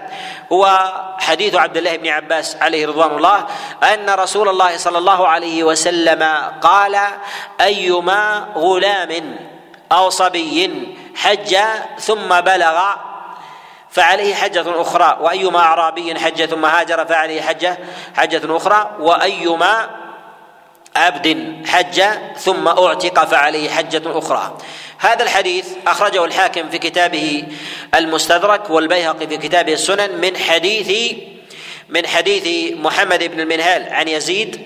هو 0.52 0.92
حديث 1.18 1.54
عبد 1.54 1.76
الله 1.76 1.96
بن 1.96 2.08
عباس 2.08 2.56
عليه 2.60 2.86
رضوان 2.86 3.16
الله 3.16 3.46
أن 3.82 4.10
رسول 4.10 4.48
الله 4.48 4.76
صلى 4.76 4.98
الله 4.98 5.28
عليه 5.28 5.64
وسلم 5.64 6.22
قال 6.62 6.98
أيما 7.60 8.48
غلام 8.56 9.38
أو 9.92 10.10
صبي 10.10 10.86
حج 11.16 11.56
ثم 11.98 12.40
بلغ 12.40 12.78
فعليه 13.96 14.34
حجة 14.34 14.80
أخرى 14.80 15.18
وأيما 15.20 15.58
أعرابي 15.58 16.14
حج 16.14 16.44
ثم 16.44 16.64
هاجر 16.64 17.06
فعليه 17.06 17.42
حجة 17.42 17.78
حجة 18.14 18.56
أخرى 18.56 18.96
وأيما 19.00 19.90
عبد 20.96 21.56
حج 21.66 22.02
ثم 22.38 22.68
أعتق 22.68 23.24
فعليه 23.24 23.70
حجة 23.70 24.02
أخرى. 24.06 24.56
هذا 24.98 25.22
الحديث 25.22 25.66
أخرجه 25.86 26.24
الحاكم 26.24 26.68
في 26.68 26.78
كتابه 26.78 27.44
المستدرك 27.94 28.70
والبيهقي 28.70 29.26
في 29.26 29.36
كتابه 29.36 29.72
السنن 29.72 30.20
من 30.20 30.36
حديث 30.36 31.16
من 31.88 32.06
حديث 32.06 32.76
محمد 32.76 33.24
بن 33.24 33.40
المنهال 33.40 33.92
عن 33.92 34.08
يزيد 34.08 34.60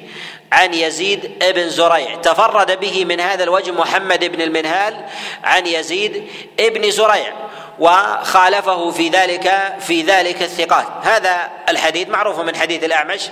عن 0.53 0.75
يزيد 0.75 1.45
بن 1.55 1.69
زريع. 1.69 2.15
تفرد 2.15 2.81
به 2.81 3.05
من 3.05 3.21
هذا 3.21 3.45
الوجه 3.45 3.71
محمد 3.71 4.25
بن 4.25 4.41
المنهال 4.43 5.05
عن 5.45 5.67
يزيد 5.67 6.25
بن 6.59 6.91
زريع. 6.91 7.33
وخالفه 7.81 8.91
في 8.91 9.09
ذلك 9.09 9.75
في 9.81 10.03
ذلك 10.03 10.43
الثقات. 10.43 10.87
هذا 11.03 11.51
الحديث 11.69 12.09
معروف 12.09 12.39
من 12.39 12.57
حديث 12.57 12.85
الأعمش 12.85 13.31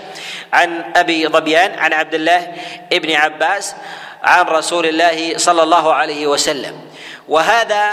عن 0.53 0.93
أبي 0.97 1.29
ظبيان 1.29 1.79
عن 1.79 1.93
عبد 1.93 2.15
الله 2.15 2.53
بن 2.93 3.13
عباس 3.13 3.75
عن 4.23 4.45
رسول 4.45 4.87
الله 4.87 5.39
صلى 5.39 5.63
الله 5.63 5.95
عليه 5.95 6.27
وسلم. 6.27 6.81
وهذا 7.29 7.91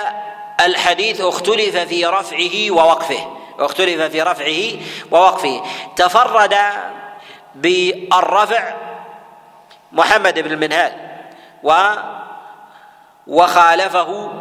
الحديث 0.60 1.22
اختلف 1.22 1.78
في 1.78 2.06
رفعه 2.06 2.72
ووقفه. 2.72 3.38
اختلف 3.60 4.02
في 4.02 4.22
رفعه 4.22 4.80
ووقفه. 5.12 5.64
تفرد 5.96 6.56
بالرفع 7.56 8.74
محمد 9.92 10.40
بن 10.40 10.52
المنهال 10.52 10.92
و 11.64 11.74
وخالفه 13.28 14.32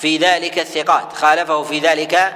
في 0.00 0.16
ذلك 0.16 0.58
الثقات 0.58 1.12
خالفه 1.12 1.62
في 1.62 1.78
ذلك 1.78 2.34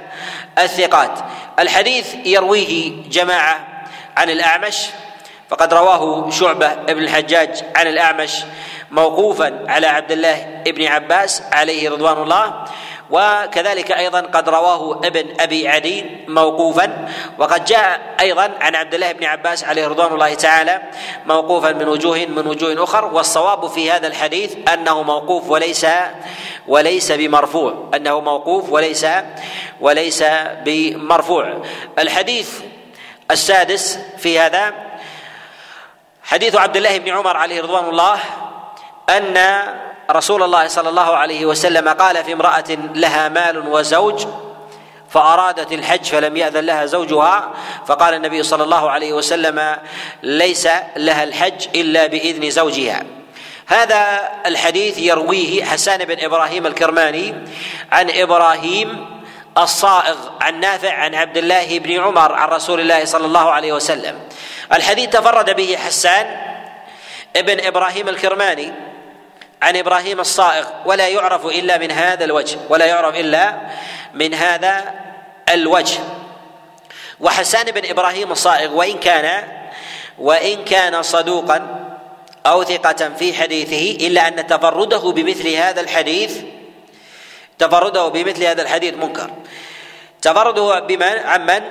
الثقات. 0.57 1.19
الحديث 1.59 2.15
يرويه 2.25 2.91
جماعة 3.09 3.67
عن 4.17 4.29
الأعمش 4.29 4.85
فقد 5.49 5.73
رواه 5.73 6.31
شعبة 6.31 6.73
بن 6.73 7.03
الحجاج 7.03 7.63
عن 7.75 7.87
الأعمش 7.87 8.43
موقوفا 8.91 9.65
على 9.67 9.87
عبد 9.87 10.11
الله 10.11 10.61
بن 10.65 10.85
عباس 10.85 11.43
عليه 11.51 11.89
رضوان 11.89 12.17
الله. 12.17 12.65
وكذلك 13.11 13.91
أيضا 13.91 14.21
قد 14.21 14.49
رواه 14.49 15.01
ابن 15.05 15.25
أبي 15.39 15.67
عدي 15.67 16.05
موقوفا 16.27 17.09
وقد 17.37 17.65
جاء 17.65 18.15
أيضا 18.19 18.51
عن 18.61 18.75
عبد 18.75 18.93
الله 18.93 19.11
بن 19.11 19.25
عباس 19.25 19.63
عليه 19.63 19.87
رضوان 19.87 20.13
الله 20.13 20.33
تعالى 20.33 20.81
موقوفا 21.25 21.71
من 21.71 21.87
وجوه 21.87 22.25
من 22.25 22.47
وجوه 22.47 22.83
أخر 22.83 23.05
والصواب 23.05 23.67
في 23.67 23.91
هذا 23.91 24.07
الحديث 24.07 24.55
أنه 24.73 25.03
موقوف 25.03 25.49
وليس 25.49 25.85
وليس 26.67 27.11
بمرفوع 27.11 27.89
أنه 27.95 28.19
موقوف 28.19 28.69
وليس 28.69 29.05
وليس 29.81 30.23
بمرفوع. 30.65 31.61
الحديث 31.99 32.59
السادس 33.31 33.99
في 34.17 34.39
هذا 34.39 34.73
حديث 36.23 36.55
عبد 36.55 36.77
الله 36.77 36.97
بن 36.97 37.09
عمر 37.09 37.37
عليه 37.37 37.61
رضوان 37.61 37.89
الله 37.89 38.19
أن 39.09 39.37
رسول 40.11 40.43
الله 40.43 40.67
صلى 40.67 40.89
الله 40.89 41.15
عليه 41.15 41.45
وسلم 41.45 41.89
قال 41.89 42.23
في 42.23 42.33
امرأة 42.33 42.77
لها 42.95 43.29
مال 43.29 43.67
وزوج 43.67 44.25
فأرادت 45.09 45.71
الحج 45.71 46.05
فلم 46.05 46.37
يأذن 46.37 46.65
لها 46.65 46.85
زوجها 46.85 47.53
فقال 47.87 48.13
النبي 48.13 48.43
صلى 48.43 48.63
الله 48.63 48.89
عليه 48.89 49.13
وسلم 49.13 49.77
ليس 50.23 50.67
لها 50.97 51.23
الحج 51.23 51.67
إلا 51.75 52.07
بإذن 52.07 52.49
زوجها. 52.49 53.03
هذا 53.67 54.29
الحديث 54.45 54.97
يرويه 54.97 55.63
حسان 55.63 56.05
بن 56.05 56.15
إبراهيم 56.19 56.67
الكرماني 56.67 57.33
عن 57.91 58.09
إبراهيم 58.09 59.05
الصائغ 59.57 60.15
عن 60.41 60.59
نافع 60.59 60.93
عن 60.93 61.15
عبد 61.15 61.37
الله 61.37 61.79
بن 61.79 61.99
عمر 61.99 62.33
عن 62.33 62.49
رسول 62.49 62.79
الله 62.79 63.05
صلى 63.05 63.25
الله 63.25 63.51
عليه 63.51 63.73
وسلم. 63.73 64.19
الحديث 64.73 65.09
تفرد 65.09 65.55
به 65.55 65.77
حسان 65.85 66.25
ابن 67.35 67.65
إبراهيم 67.65 68.09
الكرماني 68.09 68.73
عن 69.65 69.77
إبراهيم 69.77 70.19
الصائغ 70.19 70.65
ولا 70.85 71.07
يعرف 71.07 71.45
إلا 71.45 71.77
من 71.77 71.91
هذا 71.91 72.25
الوجه 72.25 72.57
ولا 72.69 72.85
يعرف 72.85 73.15
إلا 73.15 73.55
من 74.13 74.33
هذا 74.33 74.93
الوجه. 75.49 75.99
وحسان 77.19 77.71
بن 77.71 77.89
إبراهيم 77.89 78.31
الصائغ 78.31 78.73
وإن 78.73 78.99
كان 78.99 79.47
وإن 80.19 80.65
كان 80.65 81.01
صدوقا 81.01 81.85
أو 82.45 82.63
ثقة 82.63 83.09
في 83.09 83.33
حديثه 83.33 84.07
إلا 84.07 84.27
أن 84.27 84.47
تفرده 84.47 85.11
بمثل 85.11 85.49
هذا 85.49 85.81
الحديث 85.81 86.37
تفرده 87.59 88.07
بمثل 88.07 88.43
هذا 88.43 88.61
الحديث 88.61 88.93
منكر. 88.93 89.29
تفرده 90.21 90.79
بمن؟ 90.79 91.19
عن 91.25 91.45
من؟ 91.45 91.61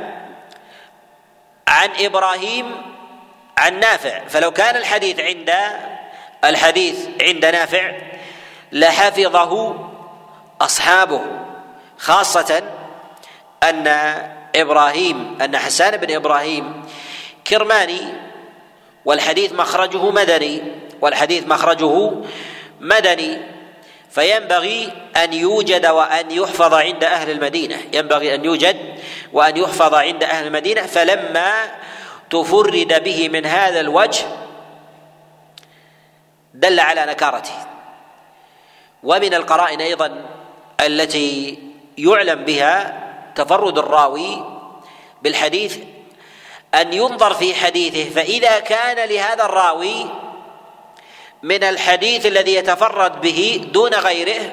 عن 1.68 1.90
إبراهيم 1.98 2.82
عن 3.58 3.80
نافع. 3.80 4.20
فلو 4.28 4.50
كان 4.50 4.76
الحديث 4.76 5.20
عند 5.20 5.50
الحديث 6.44 6.96
عند 7.22 7.44
نافع 7.44 7.92
لحفظه 8.72 9.76
أصحابه 10.60 11.20
خاصة 11.98 12.62
أن 13.62 13.88
إبراهيم 14.56 15.38
أن 15.42 15.56
حسان 15.56 15.96
بن 15.96 16.14
إبراهيم 16.14 16.84
كرماني 17.46 18.00
والحديث 19.04 19.52
مخرجه 19.52 20.10
مدني 20.10 20.62
والحديث 21.00 21.46
مخرجه 21.46 22.10
مدني. 22.80 23.38
فينبغي 24.10 24.92
أن 25.16 25.32
يوجد 25.32 25.86
وأن 25.86 26.30
يحفظ 26.30 26.74
عند 26.74 27.04
أهل 27.04 27.30
المدينة 27.30 27.76
ينبغي 27.92 28.34
أن 28.34 28.44
يوجد 28.44 28.76
وأن 29.32 29.56
يحفظ 29.56 29.94
عند 29.94 30.24
أهل 30.24 30.46
المدينة. 30.46 30.82
فلما 30.82 31.52
تفرد 32.30 33.02
به 33.04 33.28
من 33.28 33.46
هذا 33.46 33.80
الوجه 33.80 34.24
دل 36.54 36.80
على 36.80 37.06
نكارته. 37.06 37.66
ومن 39.02 39.34
القرائن 39.34 39.80
أيضا 39.80 40.26
التي 40.80 41.58
يعلم 41.99 42.44
بها 42.44 43.04
تفرد 43.34 43.78
الراوي 43.78 44.44
بالحديث 45.23 45.78
أن 46.75 46.92
ينظر 46.92 47.34
في 47.34 47.54
حديثه 47.54 48.11
فإذا 48.11 48.58
كان 48.61 49.08
لهذا 49.08 49.44
الراوي 49.44 50.06
من 51.42 51.64
الحديث 51.64 52.26
الذي 52.26 52.54
يتفرد 52.54 53.20
به 53.20 53.68
دون 53.73 53.94
غيره 53.94 54.52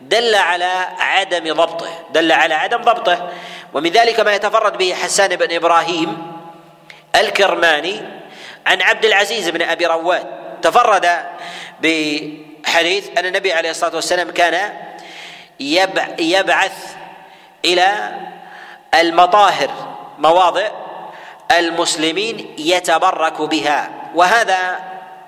دل 0.00 0.34
على 0.34 0.88
عدم 0.98 1.52
ضبطه 1.52 1.88
دل 2.10 2.32
على 2.32 2.54
عدم 2.54 2.82
ضبطه. 2.82 3.32
ومن 3.74 3.90
ذلك 3.90 4.20
ما 4.20 4.34
يتفرد 4.34 4.78
به 4.78 4.94
حسان 4.94 5.36
بن 5.36 5.54
إبراهيم 5.54 6.32
الكرماني 7.16 8.00
عن 8.66 8.82
عبد 8.82 9.04
العزيز 9.04 9.48
بن 9.48 9.62
أبي 9.62 9.86
رواد. 9.86 10.35
تفرد 10.66 11.06
بحديث 11.82 13.18
أن 13.18 13.26
النبي 13.26 13.52
عليه 13.52 13.70
الصلاة 13.70 13.94
والسلام 13.94 14.30
كان 14.30 14.72
يبعث 16.18 16.72
إلى 17.64 17.88
المطاهر 18.94 19.70
مواضع 20.18 20.68
المسلمين 21.58 22.54
يتبرك 22.58 23.42
بها. 23.42 23.90
وهذا 24.14 24.78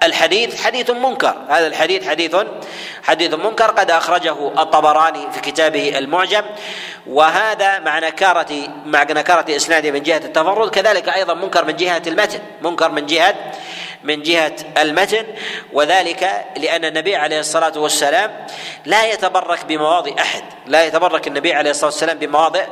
الحديث 0.03 0.63
حديث 0.63 0.91
منكر. 0.91 1.35
هذا 1.49 1.67
الحديث 1.67 2.09
حديث 2.09 2.37
حديث 3.05 3.35
منكر 3.35 3.71
قد 3.71 3.91
أخرجه 3.91 4.63
الطبراني 4.63 5.31
في 5.33 5.41
كتابه 5.41 5.99
المعجم. 5.99 6.43
وهذا 7.07 7.79
مع 7.79 7.99
نكارة 7.99 8.69
مع 8.87 9.03
نكارة 9.03 9.57
اسناده 9.57 9.91
من 9.91 10.03
جهة 10.03 10.17
التفرد. 10.17 10.71
كذلك 10.71 11.09
أيضا 11.09 11.35
منكر 11.35 11.65
من 11.65 11.77
جهة 11.77 12.03
المتن 12.07 12.41
منكر 12.63 12.91
من 12.91 13.07
جهة 13.07 13.35
من 14.05 14.23
جهة 14.23 14.57
المتن 14.79 15.25
وذلك 15.73 16.45
لأن 16.57 16.85
النبي 16.85 17.17
عليه 17.17 17.41
الصلاة 17.41 17.79
والسلام 17.79 18.47
لا 18.87 19.07
يتبرك 19.07 19.65
بمواضع 19.65 20.13
أحد 20.19 20.43
لا 20.67 20.85
يتبرك 20.85 21.29
النبي 21.29 21.53
عليه 21.53 21.71
الصلاة 21.71 21.91
والسلام 21.91 22.19
بمواضع 22.19 22.67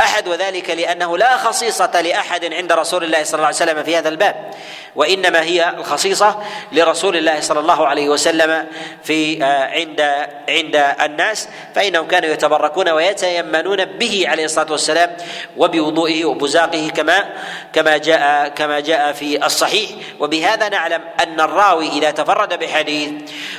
أحد 0.00 0.28
وذلك 0.28 0.70
لأنه 0.70 1.18
لا 1.18 1.36
خصيصة 1.36 2.00
لأحد 2.00 2.54
عند 2.54 2.72
رسول 2.72 3.04
الله 3.04 3.22
صلى 3.24 3.34
الله 3.34 3.46
عليه 3.46 3.56
وسلم 3.56 3.82
في 3.82 3.96
هذا 3.96 4.08
الباب 4.08 4.50
وإنما 4.96 5.42
هي 5.42 5.68
الخصيصة 5.78 6.42
لرسول 6.72 7.16
الله 7.16 7.40
صلى 7.40 7.60
الله 7.60 7.86
عليه 7.86 8.08
وسلم 8.08 8.66
في 9.04 9.44
آه، 9.44 9.64
عند 9.64 10.00
عند 10.48 10.94
الناس 11.02 11.48
فإنهم 11.74 12.06
كانوا 12.06 12.30
يتبركون 12.30 12.88
ويتيمنون 12.88 13.84
به 13.84 14.24
عليه 14.26 14.44
الصلاة 14.44 14.72
والسلام 14.72 15.16
وبوضوئه 15.56 16.24
وبزاقه 16.24 16.90
كما 16.96 17.24
كما 17.72 17.96
جاء 17.96 18.48
كما 18.48 18.80
جاء 18.80 19.12
في 19.12 19.46
الصحيح 19.46 19.90
وبهذا 20.20 20.65
نعلم 20.68 21.02
أن 21.20 21.40
الراوي 21.40 21.88
إذا 21.88 22.10
تفرد 22.10 22.58
بحديث 22.58 23.10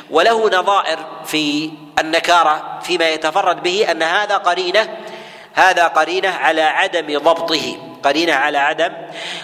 وله 0.10 0.48
نظائر 0.48 1.00
في 1.26 1.72
النكارة 2.00 2.80
فيما 2.84 3.10
يتفرد 3.10 3.64
به 3.64 3.92
أن 3.92 4.04
هذا 4.04 4.38
قرينة 4.38 4.98
هذا 5.54 5.88
قرينة 5.88 6.30
على 6.30 6.62
عدم 6.62 7.20
ضبطه 7.20 7.78
قرينة 8.04 8.34
على 8.34 8.58
عدم 8.58 8.94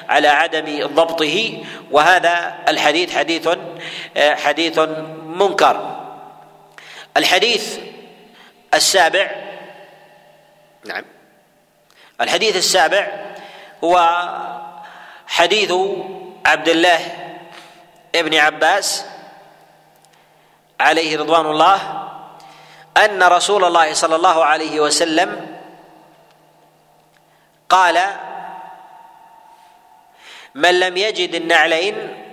على 0.09 0.27
عدم 0.27 0.87
ضبطه 0.87 1.63
وهذا 1.91 2.55
الحديث 2.67 3.17
حديث 3.17 3.49
حديث 4.17 4.79
منكر. 5.25 6.05
الحديث 7.17 7.79
السابع 8.73 9.31
نعم. 10.85 11.05
الحديث 12.21 12.55
السابع 12.55 13.07
هو 13.83 14.23
حديث 15.27 15.73
عبد 16.45 16.69
الله 16.69 16.99
ابن 18.15 18.35
عباس 18.35 19.05
عليه 20.79 21.17
رضوان 21.17 21.45
الله 21.45 22.09
أن 22.97 23.23
رسول 23.23 23.63
الله 23.63 23.93
صلى 23.93 24.15
الله 24.15 24.45
عليه 24.45 24.79
وسلم 24.79 25.57
قال 27.69 28.01
من 30.55 30.79
لم 30.79 30.97
يجد 30.97 31.35
النعلين 31.35 32.23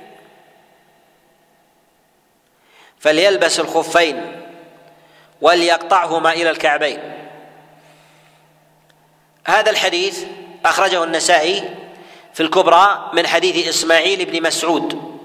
فليلبس 2.99 3.61
الخفين 3.61 4.47
وليقطعهما 5.40 6.33
إلى 6.33 6.51
الكعبين. 6.51 6.99
هذا 9.45 9.71
الحديث 9.71 10.25
أخرجه 10.64 11.05
النسائي 11.05 11.77
في 12.35 12.43
الكبرى 12.43 13.11
من 13.12 13.27
حديث 13.27 13.69
إسماعيل 13.69 14.25
بن 14.25 14.43
مسعود. 14.43 15.19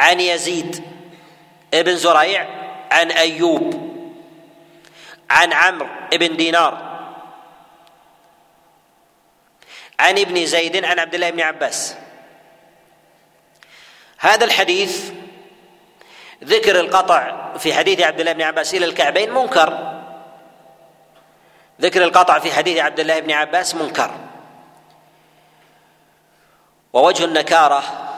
عن 0.00 0.20
يزيد 0.20 0.84
بن 1.72 1.96
زريع 1.96 2.46
عن 2.90 3.10
أيوب 3.10 3.90
عن 5.30 5.52
عمرو 5.52 5.88
بن 6.12 6.36
دينار 6.36 6.90
عن 9.98 10.18
ابن 10.18 10.46
زيد 10.46 10.84
عن 10.84 10.98
عبد 10.98 11.14
الله 11.14 11.30
بن 11.30 11.40
عباس. 11.40 11.96
هذا 14.18 14.44
الحديث 14.44 15.10
ذكر 16.44 16.80
القطع 16.80 17.52
في 17.58 17.74
حديث 17.74 18.00
عبد 18.00 18.20
الله 18.20 18.32
بن 18.32 18.42
عباس 18.42 18.74
إلى 18.74 18.84
الكعبين 18.84 19.34
منكر. 19.34 20.00
ذكر 21.80 22.04
القطع 22.04 22.38
في 22.38 22.52
حديث 22.52 22.78
عبد 22.78 23.00
الله 23.00 23.20
بن 23.20 23.32
عباس 23.32 23.74
منكر. 23.74 24.10
ووجه 26.92 27.24
النكارة 27.24 28.09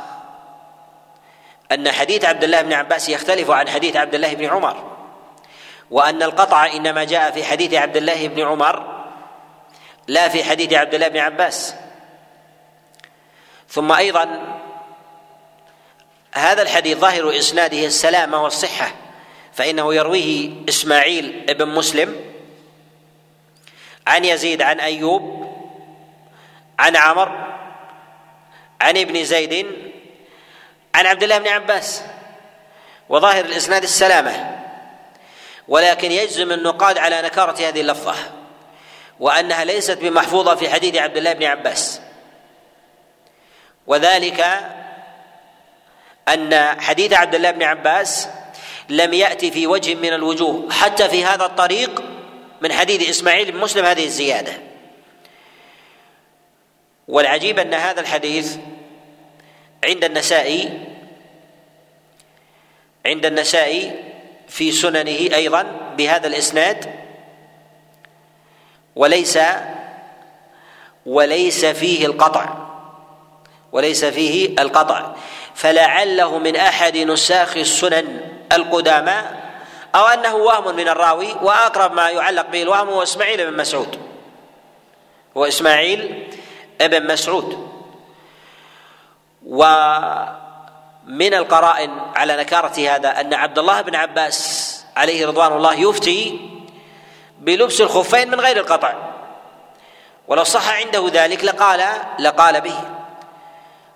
أن 1.73 1.93
حديث 1.93 2.25
عبد 2.25 2.45
الله 2.45 2.63
بن 2.63 2.73
عباس 2.73 3.09
يختلف 3.09 3.51
عن 3.51 3.69
حديث 3.69 3.97
عبد 3.97 4.15
الله 4.15 4.35
بن 4.35 4.45
عمر 4.45 4.93
وأن 5.91 6.23
القطع 6.23 6.67
إنما 6.67 7.05
جاء 7.05 7.31
في 7.31 7.45
حديث 7.45 7.75
عبد 7.75 7.97
الله 7.97 8.29
بن 8.29 8.43
عمر 8.43 9.05
لا 10.09 10.29
في 10.29 10.45
حديث 10.45 10.73
عبد 10.73 10.95
الله 10.95 11.09
بن 11.09 11.19
عباس. 11.19 11.75
ثم 13.69 13.93
أيضا 13.93 14.59
هذا 16.35 16.63
الحديث 16.63 16.99
ظاهر 16.99 17.39
إسناده 17.39 17.87
السلامة 17.87 18.43
والصحة 18.45 18.95
فإنه 19.53 19.95
يرويه 19.95 20.51
إسماعيل 20.69 21.55
بن 21.59 21.69
مسلم 21.69 22.17
عن 24.07 24.25
يزيد 24.25 24.63
عن 24.63 24.81
أيوب 24.81 25.53
عن 26.79 26.97
عمر 26.97 27.29
عن 28.81 28.97
ابن 28.97 29.25
زيد 29.25 29.67
عن 30.95 31.07
عبد 31.07 31.23
الله 31.23 31.39
بن 31.39 31.49
عباس. 31.49 32.03
وظاهر 33.09 33.45
الإسناد 33.45 33.83
السلامة. 33.83 34.59
ولكن 35.69 36.13
يجزم 36.13 36.53
النقاد 36.53 36.99
على 36.99 37.23
نكارة 37.23 37.69
هذه 37.69 37.81
اللفظة 37.81 38.15
وأنها 39.21 39.65
ليست 39.65 39.99
بمحفوظة 39.99 40.55
في 40.55 40.71
حديث 40.71 40.97
عبد 40.97 41.17
الله 41.17 41.33
بن 41.33 41.45
عباس. 41.45 42.01
وذلك 43.87 44.47
أن 46.29 46.81
حديث 46.81 47.13
عبد 47.13 47.35
الله 47.35 47.51
بن 47.51 47.63
عباس 47.63 48.29
لم 48.89 49.15
يأتي 49.15 49.51
في 49.51 49.67
وجه 49.67 49.95
من 49.95 50.13
الوجوه 50.13 50.73
حتى 50.73 51.09
في 51.09 51.25
هذا 51.25 51.45
الطريق 51.45 52.03
من 52.61 52.73
حديث 52.73 53.11
إسماعيل 53.11 53.53
بن 53.53 53.59
مسلم 53.59 53.85
هذه 53.85 54.05
الزيادة. 54.05 54.53
والعجيب 57.09 57.59
أن 57.59 57.75
هذا 57.75 58.01
الحديث 58.01 58.57
عند 59.85 60.05
النسائي 60.05 60.71
عند 63.07 63.27
النسائي 63.27 63.93
في 64.49 64.73
سننه 64.73 65.19
أيضا 65.35 65.63
بهذا 65.97 66.27
الإسناد 66.27 66.95
وليس 68.97 69.39
وليس 71.07 71.65
فيه 71.65 72.07
القطع 72.07 72.63
وليس 73.73 74.05
فيه 74.05 74.49
القطع. 74.59 75.15
فلعله 75.55 76.39
من 76.39 76.57
أحد 76.57 76.97
نساخ 76.97 77.57
السنن 77.57 78.21
القدامى 78.53 79.23
أو 79.95 80.07
أنه 80.07 80.35
وهم 80.35 80.77
من 80.77 80.89
الراوي 80.89 81.33
وأقرب 81.43 81.93
ما 81.93 82.11
يعلق 82.11 82.51
به 82.51 82.63
الوهم 82.63 82.89
هو 82.89 83.03
إسماعيل 83.03 83.51
بن 83.51 83.57
مسعود. 83.57 83.99
هو 85.37 85.45
إسماعيل 85.45 86.29
بن 86.81 87.13
مسعود. 87.13 87.72
ومن 89.47 91.35
القرائن 91.35 91.91
على 92.17 92.37
نكارة 92.37 92.95
هذا 92.95 93.21
أن 93.21 93.35
عبد 93.35 93.59
الله 93.59 93.81
بن 93.81 93.95
عباس 93.95 94.85
عليه 94.97 95.27
رضوان 95.27 95.53
الله 95.53 95.75
يفتي 95.75 96.51
بلبس 97.39 97.81
الخفين 97.81 98.31
من 98.31 98.41
غير 98.41 98.57
القطع. 98.57 98.95
ولو 100.29 100.45
صح 100.45 100.77
عنده 100.77 101.09
ذلك 101.13 101.45
لقال 101.45 101.85
لقال 102.19 102.61
به. 102.61 102.81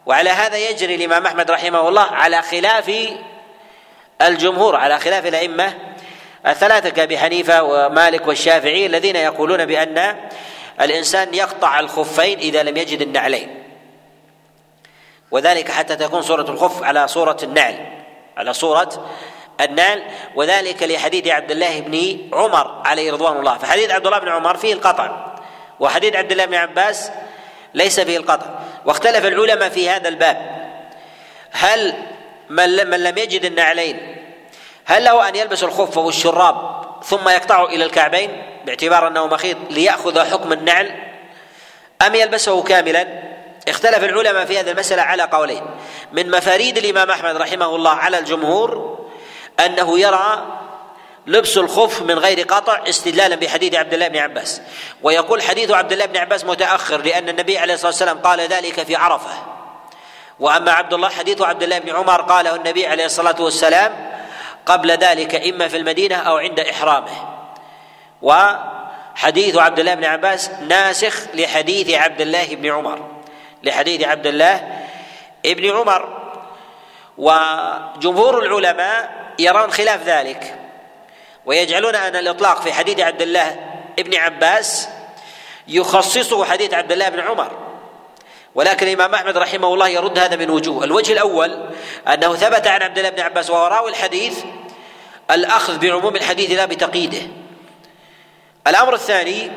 وعلى 0.06 0.30
هذا 0.30 0.56
يجري 0.56 0.94
الإمام 0.94 1.26
أحمد 1.26 1.50
رحمه 1.50 1.88
الله 1.88 2.02
على 2.02 2.42
خلاف 2.42 2.92
الجمهور 4.22 4.76
على 4.76 4.98
خلاف 4.98 5.26
الأئمة 5.26 5.74
الثلاثة 6.46 6.88
كأبي 6.88 7.18
حنيفة 7.18 7.62
ومالك 7.62 8.26
والشافعي 8.26 8.86
الذين 8.86 9.16
يقولون 9.16 9.66
بأن 9.66 10.16
الإنسان 10.80 11.34
يقطع 11.34 11.80
الخفين 11.80 12.38
إذا 12.38 12.62
لم 12.62 12.76
يجد 12.76 13.02
النعلين. 13.02 13.65
وذلك 15.36 15.70
حتى 15.70 15.96
تكون 15.96 16.22
صوره 16.22 16.50
الخف 16.50 16.82
على 16.82 17.08
صوره 17.08 17.36
النعل 17.42 17.86
على 18.36 18.52
صوره 18.52 19.08
النعل 19.60 20.02
وذلك 20.34 20.82
لحديث 20.82 21.28
عبد 21.28 21.50
الله 21.50 21.80
بن 21.80 22.18
عمر 22.32 22.82
عليه 22.84 23.12
رضوان 23.12 23.36
الله. 23.36 23.58
فحديث 23.58 23.90
عبد 23.90 24.06
الله 24.06 24.18
بن 24.18 24.28
عمر 24.28 24.56
فيه 24.56 24.72
القطع 24.72 25.36
وحديث 25.80 26.16
عبد 26.16 26.32
الله 26.32 26.44
بن 26.44 26.54
عباس 26.54 27.10
ليس 27.74 28.00
فيه 28.00 28.16
القطع. 28.16 28.46
واختلف 28.84 29.26
العلماء 29.26 29.68
في 29.68 29.90
هذا 29.90 30.08
الباب. 30.08 30.68
هل 31.52 31.94
من 32.50 32.76
لم 32.76 33.18
يجد 33.18 33.44
النعلين 33.44 34.16
هل 34.84 35.04
له 35.04 35.28
أن 35.28 35.36
يلبس 35.36 35.64
الخف 35.64 35.96
والشراب 35.96 36.84
ثم 37.04 37.28
يقطعه 37.28 37.64
إلى 37.64 37.84
الكعبين 37.84 38.42
باعتبار 38.66 39.08
أنه 39.08 39.26
مخيط 39.26 39.56
ليأخذ 39.70 40.30
حكم 40.30 40.52
النعل 40.52 40.90
أم 42.06 42.14
يلبسه 42.14 42.62
كاملا؟ 42.62 43.26
اختلف 43.68 44.04
العلماء 44.04 44.44
في 44.44 44.60
هذه 44.60 44.70
المسألة 44.70 45.02
على 45.02 45.22
قولين. 45.22 45.62
من 46.12 46.30
مفاريد 46.30 46.78
الإمام 46.78 47.10
أحمد 47.10 47.36
رحمه 47.36 47.76
الله 47.76 47.90
على 47.90 48.18
الجمهور 48.18 48.98
أنه 49.66 49.98
يرى 49.98 50.46
لبس 51.26 51.58
الخف 51.58 52.02
من 52.02 52.18
غير 52.18 52.46
قطع 52.46 52.82
استدلالا 52.88 53.36
بحديث 53.36 53.74
عبد 53.74 53.94
الله 53.94 54.08
بن 54.08 54.16
عباس. 54.16 54.60
ويقول 55.02 55.42
حديث 55.42 55.70
عبد 55.70 55.92
الله 55.92 56.06
بن 56.06 56.16
عباس 56.16 56.44
متأخر 56.44 57.02
لأن 57.02 57.28
النبي 57.28 57.58
عليه 57.58 57.74
الصلاة 57.74 57.90
والسلام 57.90 58.18
قال 58.18 58.40
ذلك 58.40 58.82
في 58.82 58.96
عرفة. 58.96 59.30
وأما 60.40 60.72
عبد 60.72 60.94
الله 60.94 61.08
حديث 61.08 61.42
عبد 61.42 61.62
الله 61.62 61.78
بن 61.78 61.96
عمر 61.96 62.22
قاله 62.22 62.54
النبي 62.54 62.86
عليه 62.86 63.04
الصلاة 63.04 63.42
والسلام 63.42 64.10
قبل 64.66 64.90
ذلك 64.90 65.34
إما 65.34 65.68
في 65.68 65.76
المدينة 65.76 66.16
أو 66.16 66.36
عند 66.36 66.60
إحرامه. 66.60 67.36
وحديث 68.22 69.56
عبد 69.56 69.78
الله 69.78 69.94
بن 69.94 70.04
عباس 70.04 70.50
ناسخ 70.68 71.22
لحديث 71.34 71.90
عبد 71.90 72.20
الله 72.20 72.46
بن 72.54 72.70
عمر. 72.70 73.15
لحديث 73.66 74.04
عبد 74.04 74.26
الله 74.26 74.82
بن 75.44 75.70
عمر. 75.70 76.22
وجمهور 77.18 78.38
العلماء 78.38 79.10
يرون 79.38 79.70
خلاف 79.70 80.02
ذلك 80.02 80.58
ويجعلون 81.46 81.94
أن 81.94 82.16
الإطلاق 82.16 82.62
في 82.62 82.72
حديث 82.72 83.00
عبد 83.00 83.22
الله 83.22 83.56
ابن 83.98 84.14
عباس 84.14 84.88
يخصصه 85.68 86.44
حديث 86.44 86.74
عبد 86.74 86.92
الله 86.92 87.08
بن 87.08 87.20
عمر. 87.20 87.50
ولكن 88.54 88.86
الإمام 88.86 89.14
أحمد 89.14 89.38
رحمه 89.38 89.74
الله 89.74 89.88
يرد 89.88 90.18
هذا 90.18 90.36
من 90.36 90.50
وجوه. 90.50 90.84
الوجه 90.84 91.12
الأول 91.12 91.70
أنه 92.08 92.34
ثبت 92.34 92.66
عن 92.66 92.82
عبد 92.82 92.98
الله 92.98 93.10
بن 93.10 93.20
عباس 93.20 93.50
وهو 93.50 93.66
راوي 93.66 93.90
الحديث 93.90 94.44
الأخذ 95.30 95.78
بعموم 95.78 96.16
الحديث 96.16 96.50
لا 96.50 96.64
بتقييده. 96.64 97.22
الأمر 98.66 98.94
الثاني 98.94 99.50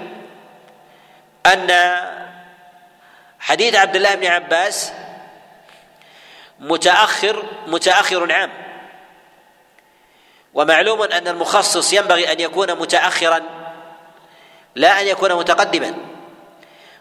أن 1.45 1.67
حديث 3.49 3.75
عبد 3.75 3.95
الله 3.95 4.15
بن 4.15 4.25
عباس 4.25 4.91
متأخر 6.59 7.43
متأخر 7.67 8.31
عام. 8.33 8.51
ومعلوم 10.53 11.01
أن 11.01 11.27
المخصص 11.27 11.93
ينبغي 11.93 12.31
أن 12.31 12.39
يكون 12.39 12.75
متاخرا 12.75 13.41
لا 14.75 15.01
أن 15.01 15.07
يكون 15.07 15.33
متقدما. 15.33 15.95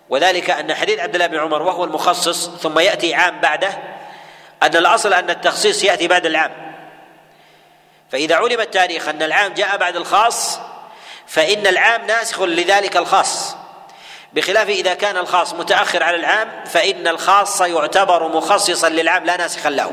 وذلك 0.08 0.50
أن 0.50 0.74
حديث 0.74 0.98
عبد 1.00 1.14
الله 1.14 1.26
بن 1.26 1.38
عمر 1.38 1.62
وهو 1.62 1.84
المخصص 1.84 2.48
ثم 2.48 2.78
يأتي 2.78 3.14
عام 3.14 3.40
بعده 3.40 3.78
أن 4.62 4.76
الأصل 4.76 5.12
أن 5.12 5.30
التخصيص 5.30 5.84
يأتي 5.84 6.08
بعد 6.08 6.26
العام. 6.26 6.74
فإذا 8.10 8.36
علم 8.36 8.60
التاريخ 8.60 9.08
أن 9.08 9.22
العام 9.22 9.54
جاء 9.54 9.76
بعد 9.76 9.96
الخاص 9.96 10.60
فإن 11.26 11.66
العام 11.66 12.06
ناسخ 12.06 12.42
لذلك 12.42 12.96
الخاص. 12.96 13.47
بخلاف 14.32 14.68
إذا 14.68 14.94
كان 14.94 15.16
الخاص 15.16 15.54
متأخر 15.54 16.02
على 16.02 16.16
العام 16.16 16.64
فإن 16.66 17.08
الخاص 17.08 17.60
يعتبر 17.60 18.28
مخصصا 18.28 18.88
للعام 18.88 19.24
لا 19.24 19.36
ناسخا 19.36 19.70
له. 19.70 19.92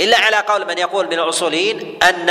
إلا 0.00 0.18
على 0.18 0.36
قول 0.36 0.66
من 0.66 0.78
يقول 0.78 1.06
من 1.06 1.18
الأصوليين 1.18 1.98
أن 2.02 2.30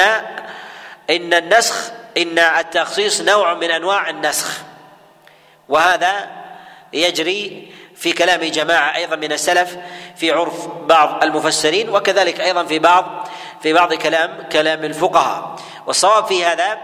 إن 1.09 1.33
النسخ 1.33 1.91
إن 2.17 2.39
التخصيص 2.39 3.21
نوع 3.21 3.53
من 3.53 3.71
أنواع 3.71 4.09
النسخ. 4.09 4.57
وهذا 5.69 6.27
يجري 6.93 7.71
في 7.95 8.13
كلام 8.13 8.43
جماعة 8.43 8.95
أيضا 8.95 9.15
من 9.15 9.31
السلف 9.31 9.77
في 10.15 10.31
عرف 10.31 10.67
بعض 10.67 11.23
المفسرين 11.23 11.89
وكذلك 11.89 12.41
أيضا 12.41 12.63
في 12.63 12.79
بعض 12.79 13.27
في 13.63 13.73
بعض 13.73 13.93
كلام 13.93 14.47
كلام 14.51 14.83
الفقهاء. 14.83 15.55
والصواب 15.87 16.25
في 16.25 16.45
هذا 16.45 16.77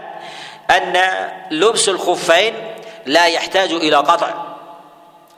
أن 0.70 1.02
لبس 1.50 1.88
الخفين 1.88 2.73
لا 3.06 3.26
يحتاج 3.26 3.72
إلى 3.72 3.96
قطع. 3.96 4.30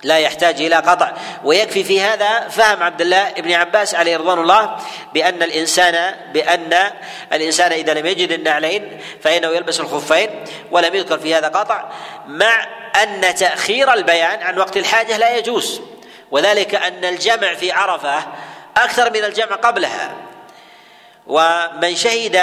لا 0.03 0.19
يحتاج 0.19 0.61
إلى 0.63 0.77
قطع. 0.77 1.13
ويكفي 1.45 1.85
في 1.85 2.01
هذا 2.01 2.49
فهم 2.49 2.83
عبد 2.83 3.01
الله 3.01 3.33
بن 3.33 3.53
عباس 3.53 3.95
عليه 3.95 4.17
رضوان 4.17 4.39
الله 4.39 4.77
بأن 5.15 5.43
الإنسان 5.43 6.15
بأن 6.33 6.91
الإنسان 7.33 7.73
إذا 7.73 7.95
لم 7.95 8.07
يجد 8.07 8.33
النعلين 8.33 9.01
فإنه 9.23 9.49
يلبس 9.49 9.81
الخفين 9.81 10.45
ولم 10.71 10.95
يذكر 10.95 11.19
في 11.19 11.35
هذا 11.35 11.49
قطع 11.49 11.85
مع 12.29 12.67
أن 13.03 13.35
تأخير 13.35 13.93
البيان 13.93 14.43
عن 14.43 14.59
وقت 14.59 14.77
الحاجة 14.77 15.17
لا 15.17 15.37
يجوز. 15.37 15.81
وذلك 16.31 16.75
أن 16.75 17.05
الجمع 17.05 17.55
في 17.55 17.73
عرفة 17.73 18.19
أكثر 18.77 19.11
من 19.11 19.25
الجمع 19.25 19.57
قبلها. 19.57 20.15
ومن 21.27 21.97
شهد 21.97 22.43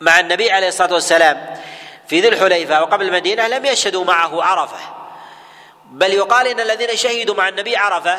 مع 0.00 0.20
النبي 0.20 0.50
عليه 0.50 0.68
الصلاة 0.68 0.94
والسلام 0.94 1.56
في 2.06 2.20
ذي 2.20 2.28
الحليفة 2.28 2.82
وقبل 2.82 3.06
المدينة 3.06 3.48
لم 3.48 3.66
يشهدوا 3.66 4.04
معه 4.04 4.42
عرفة. 4.42 4.78
بل 5.90 6.12
يقال 6.12 6.46
إن 6.46 6.60
الذين 6.60 6.96
شهدوا 6.96 7.34
مع 7.34 7.48
النبي 7.48 7.76
عرفة 7.76 8.18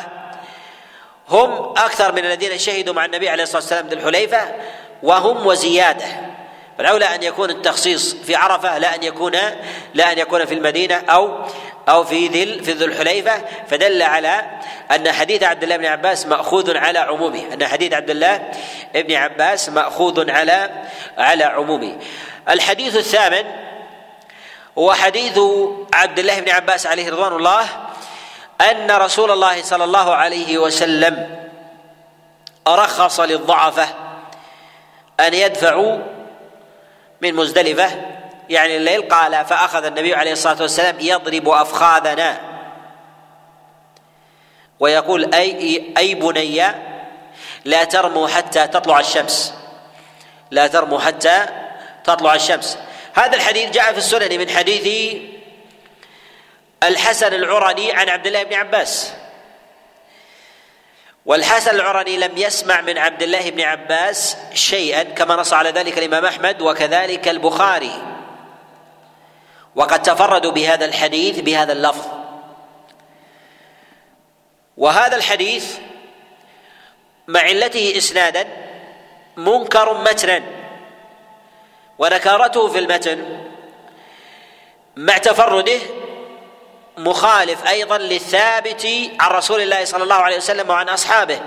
هم 1.28 1.52
أكثر 1.76 2.12
من 2.12 2.24
الذين 2.24 2.58
شهدوا 2.58 2.94
مع 2.94 3.04
النبي 3.04 3.28
عليه 3.28 3.42
الصلاة 3.42 3.62
والسلام 3.62 3.88
ذي 3.88 3.94
الحليفة 3.94 4.54
وهم 5.02 5.46
وزيادة. 5.46 6.06
والأولى 6.78 7.14
أن 7.14 7.22
يكون 7.22 7.50
التخصيص 7.50 8.14
في 8.14 8.36
عرفة 8.36 8.78
لا 8.78 8.94
أن 8.94 9.02
يكون 9.02 9.32
لا 9.94 10.12
أن 10.12 10.18
يكون 10.18 10.44
في 10.44 10.54
المدينة 10.54 10.94
أو 10.94 11.44
أو 11.88 12.04
في 12.04 12.26
ذل 12.28 12.64
في 12.64 12.72
ذو 12.72 12.86
الحليفة 12.86 13.42
فدل 13.68 14.02
على 14.02 14.42
أن 14.90 15.12
حديث 15.12 15.42
عبد 15.42 15.62
الله 15.62 15.76
بن 15.76 15.86
عباس 15.86 16.26
مأخوذ 16.26 16.76
على 16.76 16.98
عمومه. 16.98 17.44
أن 17.52 17.66
حديث 17.66 17.92
عبد 17.92 18.10
الله 18.10 18.50
بن 18.94 19.14
عباس 19.14 19.68
مأخوذ 19.68 20.30
على 20.30 20.70
على 21.18 21.44
عمومه. 21.44 21.96
الحديث 22.48 22.96
الثامن 22.96 23.44
هو 24.78 24.92
حديث 24.92 25.38
عبد 25.94 26.18
الله 26.18 26.40
بن 26.40 26.50
عباس 26.50 26.86
عليه 26.86 27.10
رضوان 27.10 27.32
الله 27.32 27.66
أن 28.70 28.90
رسول 28.90 29.30
الله 29.30 29.62
صلى 29.62 29.84
الله 29.84 30.14
عليه 30.14 30.58
وسلم 30.58 31.46
رخص 32.68 33.20
للضعفة 33.20 33.88
أن 35.20 35.34
يدفعوا 35.34 35.98
من 37.20 37.34
مزدلفة 37.34 37.90
يعني 38.50 38.76
الليل 38.76 39.08
قال 39.08 39.44
فأخذ 39.44 39.84
النبي 39.84 40.14
عليه 40.14 40.32
الصلاة 40.32 40.62
والسلام 40.62 40.96
يضرب 41.00 41.48
أفخاذنا. 41.48 42.40
ويقول 44.80 45.34
أي 45.34 45.92
أي 45.98 46.14
بني 46.14 46.62
لا 47.64 47.84
ترموا 47.84 48.28
حتى 48.28 48.66
تطلع 48.66 49.00
الشمس. 49.00 49.54
لا 50.50 50.66
ترموا 50.66 51.00
حتى 51.00 51.46
تطلع 52.04 52.34
الشمس. 52.34 52.78
هذا 53.14 53.36
الحديث 53.36 53.70
جاء 53.70 53.92
في 53.92 53.98
السنن 53.98 54.38
من 54.38 54.50
حديث 54.50 55.16
الحسن 56.82 57.34
العرني 57.34 57.92
عن 57.92 58.08
عبد 58.08 58.26
الله 58.26 58.42
بن 58.42 58.54
عباس. 58.54 59.12
والحسن 61.26 61.74
العرني 61.74 62.16
لم 62.16 62.38
يسمع 62.38 62.80
من 62.80 62.98
عبد 62.98 63.22
الله 63.22 63.50
بن 63.50 63.60
عباس 63.60 64.36
شيئا 64.54 65.02
كما 65.02 65.36
نص 65.36 65.52
على 65.52 65.70
ذلك 65.70 65.98
الإمام 65.98 66.24
أحمد 66.24 66.62
وكذلك 66.62 67.28
البخاري. 67.28 68.02
وقد 69.74 70.02
تفردوا 70.02 70.52
بهذا 70.52 70.84
الحديث 70.84 71.40
بهذا 71.40 71.72
اللفظ. 71.72 72.06
وهذا 74.76 75.16
الحديث 75.16 75.76
مع 77.28 77.40
علته 77.40 77.94
اسنادا 77.96 78.46
منكر 79.36 79.98
متنا. 79.98 80.53
ونكارته 81.98 82.68
في 82.68 82.78
المتن 82.78 83.44
مع 84.96 85.18
تفرده 85.18 85.80
مخالف 86.96 87.66
أيضا 87.66 87.98
للثابت 87.98 88.88
عن 89.20 89.30
رسول 89.30 89.60
الله 89.60 89.84
صلى 89.84 90.02
الله 90.02 90.14
عليه 90.14 90.36
وسلم 90.36 90.70
وعن 90.70 90.88
أصحابه 90.88 91.40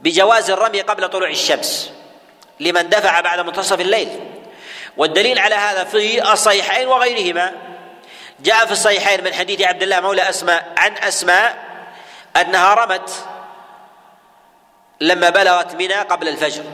بجواز 0.00 0.50
الرمي 0.50 0.80
قبل 0.80 1.08
طلوع 1.08 1.28
الشمس 1.28 1.92
لمن 2.60 2.88
دفع 2.88 3.20
بعد 3.20 3.40
منتصف 3.40 3.80
الليل. 3.80 4.20
والدليل 4.96 5.38
على 5.38 5.54
هذا 5.54 5.84
في 5.84 6.32
الصحيحين 6.32 6.88
وغيرهما. 6.88 7.52
جاء 8.40 8.66
في 8.66 8.72
الصحيحين 8.72 9.24
من 9.24 9.34
حديث 9.34 9.60
عبد 9.60 9.82
الله 9.82 10.00
مولى 10.00 10.28
أسماء 10.28 10.72
عن 10.76 10.92
أسماء 10.96 11.64
أنها 12.36 12.74
رمت 12.74 13.10
لما 15.00 15.30
بلغت 15.30 15.74
منى 15.74 15.94
قبل 15.94 16.28
الفجر. 16.28 16.64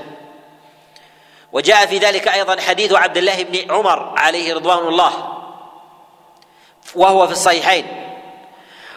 وجاء 1.52 1.86
في 1.86 1.98
ذلك 1.98 2.28
أيضا 2.28 2.60
حديث 2.60 2.92
عبد 2.92 3.16
الله 3.16 3.42
بن 3.42 3.72
عمر 3.72 4.18
عليه 4.18 4.54
رضوان 4.54 4.88
الله 4.88 5.32
وهو 6.94 7.26
في 7.26 7.32
الصحيحين. 7.32 7.86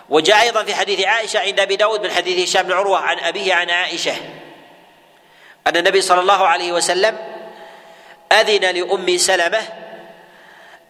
وجاء 0.09 0.41
أيضا 0.41 0.63
في 0.63 0.75
حديث 0.75 1.05
عائشة 1.05 1.39
عند 1.39 1.59
أبي 1.59 1.75
داود 1.75 2.03
من 2.03 2.11
حديث 2.11 2.49
هشام 2.49 2.63
بن 2.63 2.71
عروة 2.71 2.97
عن 2.99 3.19
أبيه 3.19 3.53
عن 3.53 3.69
عائشة 3.69 4.15
أن 5.67 5.77
النبي 5.77 6.01
صلى 6.01 6.21
الله 6.21 6.47
عليه 6.47 6.71
وسلم 6.71 7.17
أذن 8.31 8.75
لأم 8.75 9.17
سلمة 9.17 9.61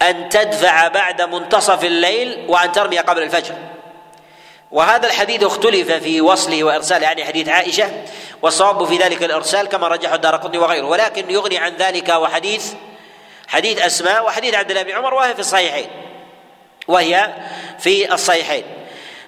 أن 0.01 0.29
تدفع 0.29 0.87
بعد 0.87 1.21
منتصف 1.21 1.83
الليل 1.83 2.45
وأن 2.47 2.71
ترمي 2.71 2.99
قبل 2.99 3.23
الفجر. 3.23 3.55
وهذا 4.71 5.07
الحديث 5.07 5.43
اختلف 5.43 5.91
في 5.91 6.21
وصله 6.21 6.63
وإرساله 6.63 7.03
يعني 7.03 7.25
حديث 7.25 7.49
عائشة 7.49 7.91
والصواب 8.41 8.85
في 8.85 8.97
ذلك 8.97 9.23
الإرسال 9.23 9.67
كما 9.67 9.87
رجحه 9.87 10.15
الدار 10.15 10.35
قطني 10.35 10.57
وغيره 10.57 10.85
ولكن 10.85 11.31
يغني 11.31 11.57
عن 11.57 11.75
ذلك 11.75 12.09
وحديث 12.09 12.73
حديث 13.47 13.81
أسماء 13.81 14.25
وحديث 14.25 14.55
عبد 14.55 14.69
الله 14.69 14.83
بن 14.83 14.91
عمر 14.91 15.13
وهي 15.13 15.33
في 15.33 15.39
الصحيحين 15.39 15.87
وهي 16.87 17.33
في 17.79 18.13
الصحيحين. 18.13 18.63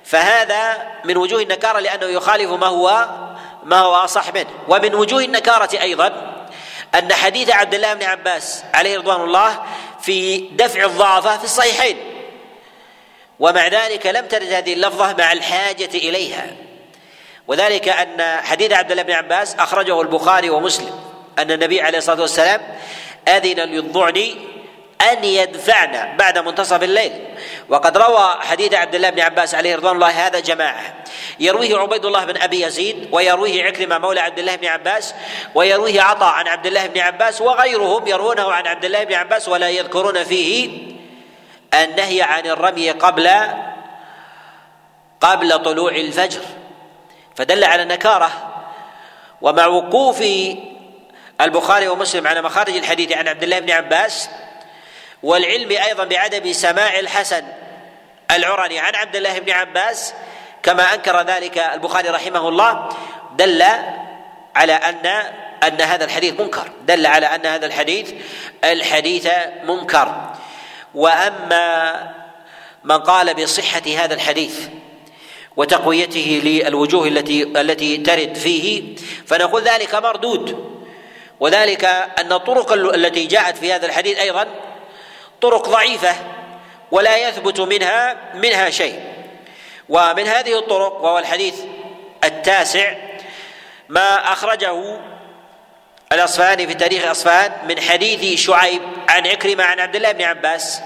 فهذا 0.03 0.87
من 1.05 1.17
وجوه 1.17 1.41
النكارة 1.41 1.79
لأنه 1.79 2.05
يخالف 2.05 2.51
ما 2.51 2.67
هو 2.67 3.09
ما 3.63 3.79
هو 3.79 3.93
أصح 3.93 4.33
منه. 4.33 4.49
ومن 4.67 4.95
وجوه 4.95 5.23
النكارة 5.23 5.81
أيضا 5.81 6.33
أن 6.95 7.13
حديث 7.13 7.49
عبد 7.49 7.73
الله 7.73 7.93
بن 7.93 8.03
عباس 8.03 8.63
عليه 8.73 8.97
رضوان 8.97 9.21
الله 9.21 9.59
في 10.01 10.37
دفع 10.37 10.85
الضعفاء 10.85 11.37
في 11.37 11.43
الصحيحين. 11.43 12.10
ومع 13.41 13.67
ذلك 13.67 14.05
لم 14.05 14.27
ترد 14.27 14.53
هذه 14.53 14.73
اللفظة 14.73 15.15
مع 15.17 15.31
الحاجة 15.31 15.89
إليها. 15.93 16.47
وذلك 17.47 17.89
أن 17.89 18.21
حديث 18.43 18.73
عبد 18.73 18.91
الله 18.91 19.03
بن 19.03 19.11
عباس 19.11 19.55
أخرجه 19.55 20.01
البخاري 20.01 20.49
ومسلم 20.49 20.99
أن 21.39 21.51
النبي 21.51 21.81
عليه 21.81 21.97
الصلاة 21.97 22.21
والسلام 22.21 22.61
أذن 23.27 23.59
للضعن 23.59 24.35
أن 25.11 25.23
يدفعن 25.23 26.17
بعد 26.17 26.37
منتصف 26.37 26.83
الليل. 26.83 27.11
وقد 27.69 27.97
روى 27.97 28.35
حديث 28.39 28.73
عبد 28.73 28.95
الله 28.95 29.09
بن 29.09 29.19
عباس 29.19 29.55
عليه 29.55 29.75
رضوان 29.75 29.95
الله 29.95 30.27
هذا 30.27 30.39
جماعة. 30.39 30.95
يرويه 31.39 31.77
عبيد 31.77 32.05
الله 32.05 32.25
بن 32.25 32.41
أبي 32.41 32.61
يزيد 32.61 33.09
ويرويه 33.11 33.63
عكرمة 33.63 33.97
مولى 33.97 34.19
عبد 34.19 34.39
الله 34.39 34.55
بن 34.55 34.67
عباس 34.67 35.15
ويرويه 35.55 36.01
عطاء 36.01 36.29
عن 36.29 36.47
عبد 36.47 36.65
الله 36.65 36.87
بن 36.87 36.99
عباس 36.99 37.41
وغيرهم 37.41 38.07
يروونه 38.07 38.51
عن 38.51 38.67
عبد 38.67 38.85
الله 38.85 39.03
بن 39.03 39.13
عباس 39.13 39.47
ولا 39.47 39.69
يذكرون 39.69 40.23
فيه 40.23 40.91
النهي 41.73 42.21
عن 42.21 42.47
الرمي 42.47 42.91
قبل 42.91 43.29
قبل 45.21 45.59
طلوع 45.63 45.91
الفجر. 45.91 46.41
فدل 47.35 47.63
على 47.63 47.83
النكارة. 47.83 48.31
ومع 49.41 49.67
وقوف 49.67 50.23
البخاري 51.41 51.87
ومسلم 51.87 52.27
على 52.27 52.41
مخارج 52.41 52.75
الحديث 52.75 53.11
عن 53.11 53.27
عبد 53.27 53.43
الله 53.43 53.59
بن 53.59 53.71
عباس 53.71 54.29
والعلم 55.23 55.71
أيضا 55.71 56.03
بعدم 56.03 56.53
سماع 56.53 56.99
الحسن 56.99 57.43
العرني 58.31 58.79
عن 58.79 58.95
عبد 58.95 59.15
الله 59.15 59.39
بن 59.39 59.51
عباس 59.51 60.13
كما 60.63 60.93
أنكر 60.93 61.21
ذلك 61.21 61.57
البخاري 61.57 62.09
رحمه 62.09 62.49
الله 62.49 62.89
دل 63.35 63.63
على 64.55 64.73
ان 64.73 65.05
أن 65.63 65.81
هذا 65.81 66.05
الحديث 66.05 66.39
منكر. 66.39 66.71
دل 66.81 67.05
على 67.05 67.25
أن 67.25 67.45
هذا 67.45 67.65
الحديث 67.65 68.13
الحديث 68.63 69.29
منكر. 69.63 70.33
وأما 70.95 71.93
من 72.83 72.97
قال 72.97 73.33
بصحة 73.33 73.81
هذا 73.97 74.13
الحديث 74.13 74.67
وتقويته 75.57 76.41
للوجوه 76.43 77.07
التي 77.07 77.43
التي 77.43 77.97
ترد 77.97 78.35
فيه 78.35 78.95
فنقول 79.27 79.61
ذلك 79.61 79.95
مردود. 79.95 80.71
وذلك 81.39 81.85
أن 82.19 82.33
الطرق 82.33 82.73
التي 82.73 83.25
جاءت 83.25 83.57
في 83.57 83.73
هذا 83.73 83.85
الحديث 83.85 84.19
أيضا 84.19 84.47
طرق 85.41 85.69
ضعيفة 85.69 86.15
ولا 86.91 87.27
يثبت 87.27 87.59
منها 87.59 88.17
منها 88.33 88.69
شيء. 88.69 88.99
ومن 89.89 90.27
هذه 90.27 90.59
الطرق 90.59 91.03
وهو 91.03 91.19
الحديث 91.19 91.55
التاسع 92.23 92.93
ما 93.89 94.33
أخرجه 94.33 94.99
الأصفهاني 96.11 96.67
في 96.67 96.73
تاريخ 96.73 97.07
اصفهان 97.07 97.51
من 97.67 97.81
حديث 97.81 98.39
شعيب 98.39 98.81
عن 99.09 99.27
عكرمة 99.27 99.63
عن 99.63 99.79
عبد 99.79 99.95
الله 99.95 100.11
بن 100.11 100.21
عباس. 100.21 100.81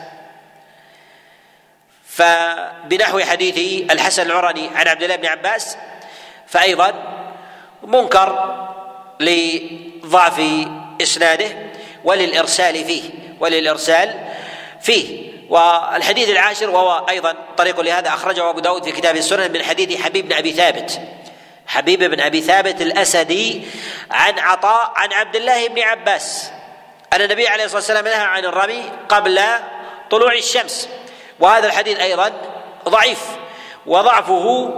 فبنحو 2.09 3.19
حديث 3.19 3.91
الحسن 3.91 4.25
العرني 4.25 4.69
عن 4.75 4.88
عبد 4.88 5.03
الله 5.03 5.15
بن 5.15 5.25
عباس 5.25 5.77
فايضا 6.47 6.93
منكر 7.83 8.55
لضعف 9.19 10.41
إسناده 11.01 11.47
وللإرسال 12.03 12.85
فيه 12.85 13.03
وللإرسال 13.39 14.19
فيه. 14.81 15.25
والحديث 15.49 16.29
العاشر 16.29 16.69
وهو 16.69 17.05
أيضا 17.09 17.35
طريق 17.57 17.79
لهذا 17.79 18.09
أخرجه 18.09 18.49
أبو 18.49 18.59
داود 18.59 18.83
في 18.83 18.91
كتاب 18.91 19.15
السنن 19.15 19.51
من 19.51 19.63
حديث 19.63 20.01
حبيب 20.01 20.27
بن 20.27 20.33
أبي 20.33 20.53
ثابت. 20.53 21.01
حبيب 21.67 22.04
بن 22.04 22.19
أبي 22.19 22.41
ثابت 22.41 22.82
الأسدي 22.82 23.67
عن 24.12 24.39
عطاء 24.39 24.91
عن 24.95 25.13
عبد 25.13 25.36
الله 25.36 25.67
بن 25.67 25.82
عباس. 25.82 26.51
أن 27.13 27.21
النبي 27.21 27.47
عليه 27.47 27.63
الصلاة 27.63 27.80
والسلام 27.80 28.06
نهى 28.06 28.23
عن 28.23 28.45
الرمي 28.45 28.84
قبل 29.10 29.41
طلوع 30.12 30.34
الشمس. 30.34 30.89
وهذا 31.39 31.67
الحديث 31.67 31.99
أيضا 31.99 32.32
ضعيف. 32.89 33.21
وضعفه 33.86 34.73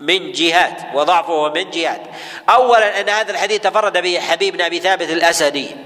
من 0.00 0.32
جهات. 0.32 0.94
وضعفه 0.94 1.48
من 1.48 1.70
جهات. 1.70 2.00
اولا 2.48 3.00
أن 3.00 3.08
هذا 3.08 3.30
الحديث 3.30 3.60
تفرد 3.60 3.98
به 3.98 4.20
حبيب 4.20 4.56
بن 4.56 4.60
أبي 4.64 4.80
ثابت 4.80 5.10
الأسدي. 5.10 5.76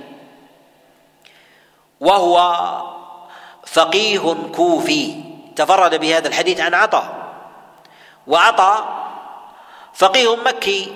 وهو 2.01 2.57
فقيه 3.67 4.37
كوفي. 4.57 5.15
تفرد 5.57 6.01
بهذا 6.01 6.29
الحديث 6.29 6.61
عن 6.61 6.75
عطاء. 6.75 7.15
وعطاء 8.27 9.08
فقيه 9.99 10.37
مكي. 10.37 10.93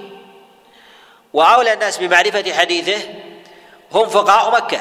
واولى 1.32 1.72
الناس 1.72 1.98
بمعرفة 1.98 2.52
حديثه 2.52 3.08
هم 3.92 4.08
فقهاء 4.08 4.50
مكة. 4.50 4.80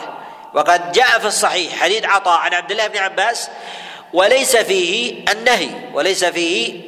وقد 0.54 0.92
جاء 0.92 1.20
في 1.20 1.28
الصحيح 1.28 1.80
حديث 1.82 2.06
عطاء 2.06 2.40
عن 2.40 2.54
عبد 2.54 2.72
الله 2.72 2.88
بن 2.88 2.98
عباس 2.98 3.50
وليس 4.14 4.56
فيه 4.56 5.26
النهي 5.32 5.70
وليس 5.94 6.26
فيه 6.26 6.82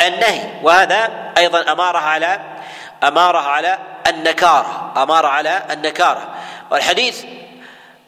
النهي. 0.00 0.42
وهذا 0.62 1.32
أيضا 1.38 1.72
أماره 1.72 1.98
على 1.98 2.40
أماره 3.04 3.38
على 3.38 3.78
النكارة 4.06 4.92
أماره 4.96 5.28
على 5.28 5.62
النكارة. 5.70 6.34
والحديث 6.70 7.24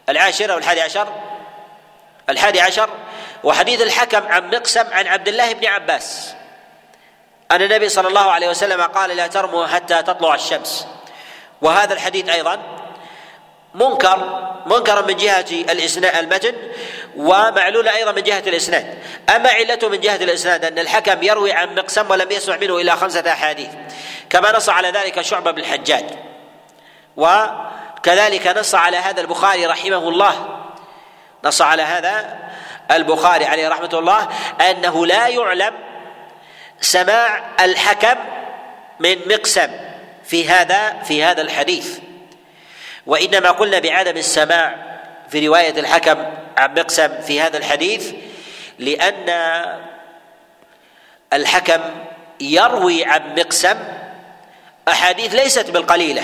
العاشر 0.09 0.52
أو 0.52 0.59
الحادي 0.59 0.81
عشر 0.81 1.09
الحادي 2.31 2.61
عشر 2.61 2.90
وحديث 3.44 3.83
الحكم 3.83 4.28
عن 4.28 4.50
مقسم 4.50 4.85
عن 4.92 5.07
عبد 5.07 5.28
الله 5.28 5.52
بن 5.52 5.66
عباس. 5.66 6.35
أن 7.53 7.63
النبي 7.63 7.89
صلى 7.89 8.09
الله 8.09 8.31
عليه 8.31 8.49
وسلم 8.49 8.83
قال 8.83 9.17
لا 9.17 9.27
ترموا 9.27 9.67
حتى 9.67 10.03
تطلع 10.03 10.35
الشمس. 10.35 10.87
وهذا 11.63 11.95
الحديث 11.95 12.29
أيضا 12.29 12.59
منكر 13.75 14.49
منكر 14.67 15.07
من 15.07 15.17
جهة 15.17 15.47
الإسناد 15.51 16.17
المتن 16.17 16.55
ومعلول 17.17 17.89
أيضا 17.89 18.13
من 18.13 18.23
جهة 18.23 18.43
الإسناد. 18.47 18.99
أما 19.37 19.49
علته 19.49 19.89
من 19.89 20.01
جهة 20.01 20.17
الإسناد 20.17 20.65
أن 20.65 20.79
الحكم 20.79 21.23
يروي 21.23 21.53
عن 21.53 21.75
مقسم 21.75 22.11
ولم 22.11 22.31
يسمع 22.31 22.57
منه 22.57 22.81
إلا 22.81 22.95
خمسة 22.95 23.33
أحاديث. 23.33 23.71
كما 24.31 24.57
نص 24.57 24.69
على 24.69 24.91
ذلك 24.91 25.21
شعبة 25.21 25.51
بن 25.51 25.59
الحجاج. 25.59 26.05
وكذلك 27.17 28.47
نص 28.47 28.75
على 28.75 28.97
هذا 28.97 29.21
البخاري 29.21 29.67
رحمه 29.67 30.09
الله. 30.09 30.59
نص 31.45 31.63
على 31.63 31.83
هذا 31.83 32.39
البخاري 32.91 33.45
عليه 33.45 33.69
رحمة 33.69 33.91
الله 33.93 34.29
أنه 34.71 35.07
لا 35.07 35.29
يعلم 35.29 35.88
سماع 36.81 37.55
الحكم 37.61 38.17
من 39.01 39.17
مقسم 39.27 39.69
في 40.25 40.49
هذا 40.49 41.03
في 41.03 41.25
هذا 41.25 41.43
الحديث. 41.43 41.99
وإنما 43.07 43.51
قلنا 43.51 43.79
بعدم 43.79 44.17
السماع 44.17 44.77
في 45.31 45.47
رواية 45.47 45.81
الحكم 45.81 46.27
عن 46.57 46.75
مقسم 46.75 47.21
في 47.21 47.41
هذا 47.41 47.59
الحديث 47.59 48.12
لأن 48.79 49.29
الحكم 51.33 51.81
يروي 52.41 53.05
عن 53.05 53.35
مقسم 53.38 53.79
أحاديث 54.88 55.35
ليست 55.35 55.71
بالقليلة 55.71 56.23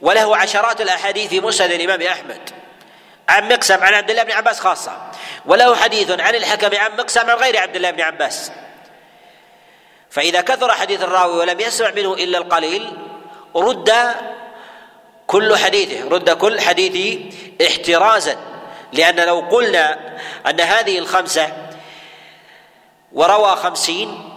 وله 0.00 0.36
عشرات 0.36 0.80
الأحاديث 0.80 1.28
في 1.28 1.40
مسند 1.40 1.70
الإمام 1.70 2.02
أحمد 2.02 2.50
عن 3.28 3.48
مقسم 3.48 3.84
عن 3.84 3.94
عبد 3.94 4.10
الله 4.10 4.22
بن 4.22 4.32
عباس 4.32 4.60
خاصة 4.60 5.10
وله 5.46 5.76
حديث 5.76 6.10
عن 6.10 6.34
الحكم 6.34 6.76
عن 6.76 6.96
مقسم 6.96 7.30
عن 7.30 7.36
غير 7.36 7.56
عبد 7.56 7.76
الله 7.76 7.90
بن 7.90 8.00
عباس. 8.00 8.52
فإذا 10.10 10.40
كثر 10.40 10.72
حديث 10.72 11.02
الراوي 11.02 11.38
ولم 11.38 11.60
يسمع 11.60 11.90
منه 11.90 12.12
إلا 12.14 12.38
القليل 12.38 12.92
رد 13.56 14.14
كل 15.26 15.56
حديثه 15.56 16.08
رد 16.08 16.30
كل 16.30 16.60
حديثه 16.60 17.30
احترازا. 17.66 18.36
لأن 18.92 19.20
لو 19.20 19.40
قلنا 19.40 19.98
أن 20.46 20.60
هذه 20.60 20.98
الخمسة 20.98 21.52
وروى 23.12 23.56
خمسين 23.56 24.30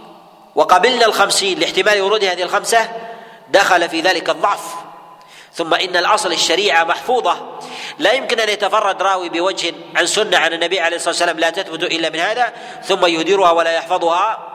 وقبلنا 0.55 1.05
الخمسين 1.05 1.59
لاحتمال 1.59 2.01
ورود 2.01 2.23
هذه 2.23 2.43
الخمسة 2.43 2.89
دخل 3.49 3.89
في 3.89 4.01
ذلك 4.01 4.29
الضعف. 4.29 4.75
ثم 5.53 5.73
إن 5.73 5.95
الأصل 5.95 6.31
الشريعة 6.31 6.83
محفوظة. 6.83 7.59
لا 7.99 8.11
يمكن 8.11 8.39
أن 8.39 8.49
يتفرد 8.49 9.01
راوي 9.01 9.29
بوجه 9.29 9.73
عن 9.95 10.05
سنة 10.05 10.37
عن 10.37 10.53
النبي 10.53 10.79
عليه 10.79 10.95
الصلاة 10.95 11.09
والسلام 11.09 11.39
لا 11.39 11.49
تثبت 11.49 11.83
إلا 11.83 12.09
من 12.09 12.19
هذا 12.19 12.53
ثم 12.83 13.05
يهدرها 13.05 13.51
ولا 13.51 13.71
يحفظها. 13.71 14.52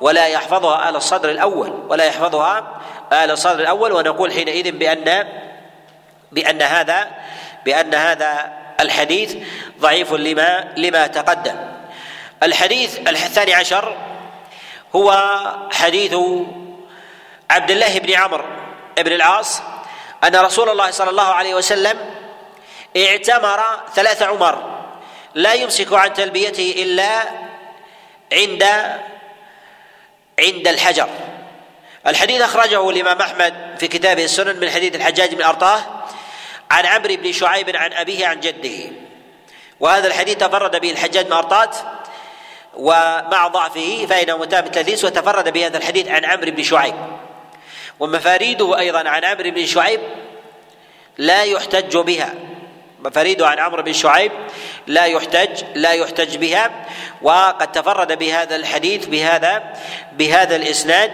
ولا 0.00 0.26
يحفظها 0.26 0.88
آل 0.88 0.96
الصدر 0.96 1.30
الأول 1.30 1.72
ولا 1.88 2.04
يحفظها 2.04 2.80
آل 3.12 3.30
الصدر 3.30 3.60
الأول 3.60 3.92
ونقول 3.92 4.32
حينئذ 4.32 4.72
بأن 4.72 5.26
بأن 6.32 6.62
هذا 6.62 7.08
بأن 7.64 7.94
هذا 7.94 8.52
الحديث 8.80 9.36
ضعيف 9.80 10.12
لما 10.12 10.74
لما 10.76 11.06
تقدم. 11.06 11.56
الحديث 12.42 12.98
الثاني 13.08 13.54
عشر 13.54 13.96
هو 14.96 15.38
حديث 15.72 16.14
عبد 17.50 17.70
الله 17.70 17.98
بن 17.98 18.14
عمرو 18.14 18.44
بن 18.98 19.12
العاص 19.12 19.62
أن 20.24 20.36
رسول 20.36 20.68
الله 20.68 20.90
صلى 20.90 21.10
الله 21.10 21.26
عليه 21.26 21.54
وسلم 21.54 21.98
اعتمر 22.96 23.60
ثلاث 23.94 24.22
عمر 24.22 24.80
لا 25.34 25.54
يمسك 25.54 25.92
عن 25.92 26.12
تلبيته 26.12 26.74
إلا 26.76 27.22
عند 28.32 28.64
عند 30.40 30.68
الحجر. 30.68 31.08
الحديث 32.06 32.40
أخرجه 32.40 32.90
الإمام 32.90 33.20
أحمد 33.20 33.54
في 33.78 33.88
كتابه 33.88 34.24
السنن 34.24 34.60
من 34.60 34.70
حديث 34.70 34.94
الحجاج 34.94 35.34
بن 35.34 35.42
أرطاه 35.42 35.80
عن 36.70 36.86
عمرو 36.86 37.16
بن 37.16 37.32
شعيب 37.32 37.76
عن 37.76 37.92
أبيه 37.92 38.26
عن 38.26 38.40
جده. 38.40 38.92
وهذا 39.80 40.06
الحديث 40.06 40.36
تفرد 40.36 40.80
به 40.80 40.90
الحجاج 40.90 41.26
بن 41.26 41.32
أرطاه 41.32 41.70
ومع 42.74 43.46
ضعفه 43.46 44.06
فإنه 44.10 44.36
متابع 44.36 44.66
التدليس 44.66 45.04
وتفرد 45.04 45.52
بهذا 45.52 45.78
الحديث 45.78 46.08
عن 46.08 46.24
عمرو 46.24 46.50
بن 46.50 46.62
شعيب. 46.62 46.94
ومفاريده 48.00 48.78
أيضا 48.78 49.08
عن 49.08 49.24
عمرو 49.24 49.50
بن 49.50 49.66
شعيب 49.66 50.00
لا 51.18 51.42
يحتج 51.42 51.96
بها. 51.96 52.34
فريد 53.08 53.42
عن 53.42 53.58
عمرو 53.58 53.82
بن 53.82 53.92
شعيب 53.92 54.32
لا 54.86 55.04
يحتج 55.04 55.62
لا 55.74 55.92
يحتج 55.92 56.36
بها 56.36 56.70
وقد 57.22 57.72
تفرد 57.72 58.18
بهذا 58.18 58.56
الحديث 58.56 59.06
بهذا 59.06 59.62
بهذا 60.12 60.56
الإسناد 60.56 61.10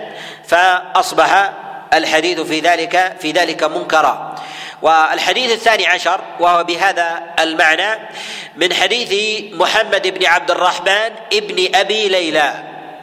فأصبح 0.46 1.52
الحديث 1.92 2.40
في 2.40 2.60
ذلك 2.60 3.16
في 3.20 3.32
ذلك 3.32 3.64
منكرا. 3.64 4.34
والحديث 4.82 5.52
الثاني 5.52 5.86
عشر 5.86 6.20
وهو 6.40 6.64
بهذا 6.64 7.22
المعنى 7.40 7.98
من 8.56 8.74
حديث 8.74 9.42
محمد 9.54 10.06
بن 10.06 10.26
عبد 10.26 10.50
الرحمن 10.50 11.10
ابن 11.32 11.74
أبي 11.74 12.08
ليلى. 12.08 12.54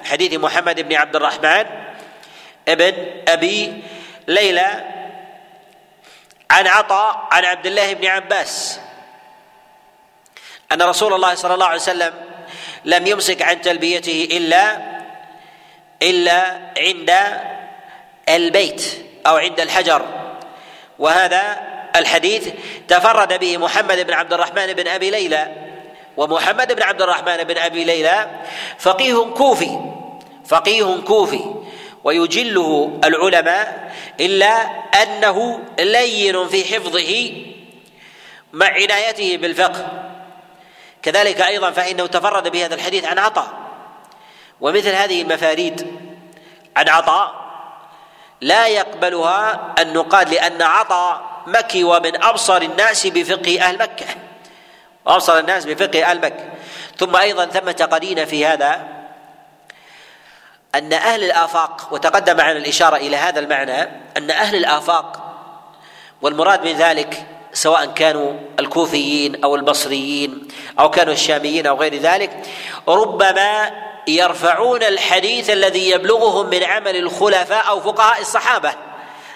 حديث 0.05 0.33
محمد 0.33 0.81
بن 0.81 0.95
عبد 0.95 1.15
الرحمن 1.15 1.65
ابن 2.67 2.93
أبي 3.27 3.83
ليلى. 4.27 4.92
عن 6.53 6.67
عطاء 6.67 7.27
عن 7.31 7.45
عبد 7.45 7.65
الله 7.65 7.93
بن 7.93 8.05
عباس. 8.05 8.79
أن 10.71 10.81
رسول 10.81 11.13
الله 11.13 11.35
صلى 11.35 11.53
الله 11.53 11.65
عليه 11.65 11.81
وسلم 11.81 12.13
لم 12.85 13.07
يمسك 13.07 13.41
عن 13.41 13.61
تلبيته 13.61 14.27
إلا 14.31 14.77
إلا 16.01 16.59
عند 16.77 17.11
البيت 18.29 19.05
أو 19.27 19.37
عند 19.37 19.59
الحجر. 19.59 20.05
وهذا 20.99 21.59
الحديث 21.95 22.49
تفرد 22.87 23.39
به 23.39 23.57
محمد 23.57 23.99
بن 23.99 24.13
عبد 24.13 24.33
الرحمن 24.33 24.73
بن 24.73 24.87
أبي 24.87 25.09
ليلى. 25.09 25.47
ومحمد 26.17 26.73
بن 26.73 26.83
عبد 26.83 27.01
الرحمن 27.01 27.43
بن 27.43 27.57
أبي 27.57 27.83
ليلى 27.83 28.27
فقيه 28.79 29.25
كوفي 29.37 29.79
فقيه 30.45 30.97
كوفي. 31.07 31.62
ويجله 32.03 32.99
العلماء 33.03 33.93
إلا 34.19 34.53
أنه 35.03 35.59
لين 35.79 36.47
في 36.47 36.75
حفظه 36.75 37.33
مع 38.53 38.65
عنايته 38.65 39.37
بالفقه. 39.37 39.91
كذلك 41.01 41.41
أيضا 41.41 41.71
فإنه 41.71 42.07
تفرد 42.07 42.47
بهذا 42.47 42.75
الحديث 42.75 43.05
عن 43.05 43.19
عطاء. 43.19 43.47
ومثل 44.61 44.89
هذه 44.89 45.21
المفاريد 45.21 45.87
عن 46.77 46.89
عطاء 46.89 47.43
لا 48.41 48.67
يقبلها 48.67 49.73
النقاد 49.79 50.33
لأن 50.33 50.61
عطاء 50.61 51.43
مكي 51.47 51.83
ومن 51.83 52.23
أبصر 52.23 52.61
الناس 52.61 53.07
بفقه 53.07 53.61
أهل 53.61 53.77
مكة. 53.77 54.05
وأبصر 55.05 55.37
الناس 55.39 55.65
بفقه 55.65 56.03
أهل 56.03 56.17
مكة. 56.17 56.49
ثم 56.97 57.15
أيضا 57.15 57.45
ثمة 57.45 57.87
قرينة 57.91 58.25
في 58.25 58.45
هذا 58.45 59.02
أن 60.75 60.93
أهل 60.93 61.23
الآفاق 61.23 61.87
وتقدم 61.91 62.37
معنا 62.37 62.57
الإشارة 62.57 62.95
إلى 62.95 63.17
هذا 63.17 63.39
المعنى 63.39 63.81
أن 64.17 64.31
أهل 64.31 64.55
الآفاق 64.55 65.33
والمراد 66.21 66.65
من 66.65 66.71
ذلك 66.71 67.25
سواء 67.53 67.85
كانوا 67.85 68.33
الكوفيين 68.59 69.43
أو 69.43 69.55
البصريين 69.55 70.47
أو 70.79 70.89
كانوا 70.89 71.13
الشاميين 71.13 71.67
أو 71.67 71.77
غير 71.77 71.95
ذلك 71.95 72.31
ربما 72.87 73.71
يرفعون 74.07 74.83
الحديث 74.83 75.49
الذي 75.49 75.89
يبلغهم 75.89 76.49
من 76.49 76.63
عمل 76.63 76.95
الخلفاء 76.95 77.67
أو 77.67 77.81
فقهاء 77.81 78.21
الصحابة 78.21 78.73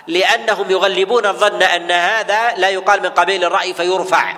لأنهم 0.08 0.72
يغلبون 0.72 1.26
الظن 1.26 1.64
أن 1.64 1.92
هذا 1.92 2.54
لا 2.56 2.70
يقال 2.70 3.02
من 3.02 3.10
قبيل 3.10 3.44
الرأي 3.44 3.74
فيرفع 3.74 4.34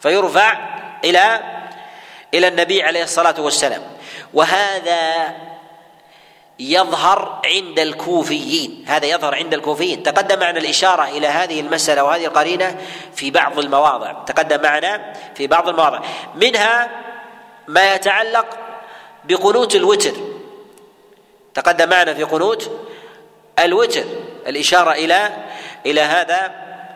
فيرفع 0.00 0.58
إلى 1.04 1.40
إلى 2.34 2.48
النبي 2.48 2.82
عليه 2.82 3.02
الصلاة 3.02 3.34
والسلام. 3.38 3.82
وهذا 4.34 5.34
يظهر 6.58 7.42
عند 7.46 7.78
الكوفيين. 7.78 8.84
هذا 8.88 9.06
يظهر 9.06 9.34
عند 9.34 9.54
الكوفيين. 9.54 10.02
تقدم 10.02 10.38
معنا 10.38 10.58
الإشارة 10.58 11.04
إلى 11.04 11.26
هذه 11.26 11.60
المسألة 11.60 12.04
وهذه 12.04 12.26
القرينة 12.26 12.78
في 13.14 13.30
بعض 13.30 13.58
المواضع. 13.58 14.12
تقدم 14.12 14.62
معنا 14.62 15.12
في 15.34 15.46
بعض 15.46 15.68
المواضع. 15.68 16.00
منها 16.34 16.90
ما 17.68 17.94
يتعلق 17.94 18.46
بقنوت 19.24 19.74
الوتر. 19.74 20.12
تقدم 21.54 21.88
معنا 21.88 22.14
في 22.14 22.22
قنوت 22.22 22.70
الوتر. 23.58 24.04
الإشارة 24.46 24.92
إلى 24.92 25.36
إلى 25.86 26.00
هذا 26.00 26.52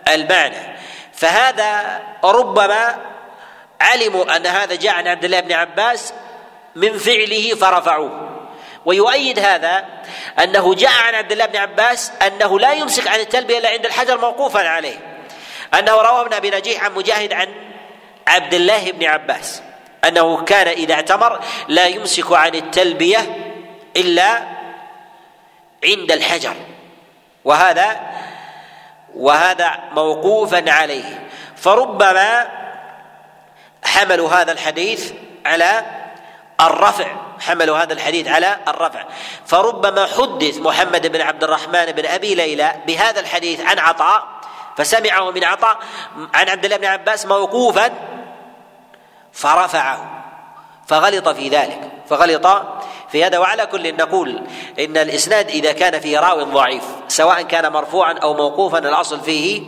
المعنى. 0.08 0.76
فهذا 1.12 2.00
ربما 2.24 2.98
علموا 3.80 4.36
أن 4.36 4.46
هذا 4.46 4.74
جاء 4.74 4.94
عن 4.94 5.06
عبد 5.06 5.24
الله 5.24 5.40
بن 5.40 5.52
عباس 5.52 6.12
من 6.76 6.98
فعله 6.98 7.54
فرفعوه. 7.54 8.29
ويؤيد 8.84 9.38
هذا 9.38 9.84
أنه 10.42 10.74
جاء 10.74 10.90
عن 11.06 11.14
عبد 11.14 11.32
الله 11.32 11.46
بن 11.46 11.56
عباس 11.56 12.12
أنه 12.26 12.58
لا 12.58 12.72
يمسك 12.72 13.08
عن 13.08 13.20
التلبية 13.20 13.58
إلا 13.58 13.68
عند 13.68 13.86
الحجر 13.86 14.18
موقوفا 14.18 14.68
عليه 14.68 14.96
أنه 15.78 15.92
روى 15.92 16.20
ابن 16.20 16.34
أبي 16.34 16.50
نجيح 16.50 16.84
عن 16.84 16.94
مجاهد 16.94 17.32
عن 17.32 17.48
عبد 18.26 18.54
الله 18.54 18.92
بن 18.92 19.06
عباس 19.06 19.62
أنه 20.04 20.44
كان 20.44 20.68
إذا 20.68 20.94
اعتمر 20.94 21.40
لا 21.68 21.86
يمسك 21.86 22.32
عن 22.32 22.54
التلبية 22.54 23.36
إلا 23.96 24.42
عند 25.84 26.12
الحجر 26.12 26.54
وهذا 27.44 28.00
وهذا 29.14 29.80
موقوفا 29.92 30.70
عليه 30.72 31.28
فربما 31.56 32.48
حملوا 33.84 34.30
هذا 34.30 34.52
الحديث 34.52 35.12
على 35.46 35.84
الرفع 36.60 37.06
حملوا 37.40 37.78
هذا 37.78 37.92
الحديث 37.92 38.28
على 38.28 38.56
الرفع. 38.68 39.04
فربما 39.46 40.06
حدث 40.06 40.58
محمد 40.58 41.06
بن 41.06 41.20
عبد 41.20 41.44
الرحمن 41.44 41.86
بن 41.86 42.06
أبي 42.06 42.34
ليلى 42.34 42.74
بهذا 42.86 43.20
الحديث 43.20 43.60
عن 43.60 43.78
عطاء 43.78 44.28
فسمعه 44.76 45.30
من 45.30 45.44
عطاء 45.44 45.78
عن 46.34 46.48
عبد 46.48 46.64
الله 46.64 46.76
بن 46.76 46.84
عباس 46.84 47.26
موقوفا 47.26 47.92
فرفعه. 49.32 50.24
فغلط 50.86 51.28
في 51.28 51.48
ذلك. 51.48 51.90
فغلط 52.08 52.46
في 53.12 53.24
هذا. 53.24 53.38
وعلى 53.38 53.66
كل 53.66 53.96
نقول 53.96 54.42
إن 54.78 54.96
الإسناد 54.96 55.48
إذا 55.48 55.72
كان 55.72 56.00
فيه 56.00 56.18
راو 56.18 56.42
ضعيف 56.42 56.82
سواء 57.08 57.42
كان 57.42 57.72
مرفوعا 57.72 58.12
أو 58.12 58.34
موقوفا 58.34 58.78
الأصل 58.78 59.20
فيه 59.20 59.62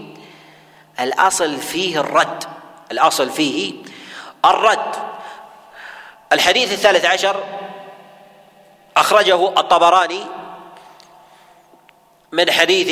الأصل 1.01 1.57
فيه 1.57 2.01
الرد. 2.01 2.45
الأصل 2.93 3.31
فيه 3.31 3.75
الرد. 4.45 4.95
الحديث 6.33 6.73
الثالث 6.73 7.05
عشر 7.05 7.45
أخرجه 8.97 9.49
الطبراني 9.49 10.25
من 12.33 12.51
حديث 12.51 12.89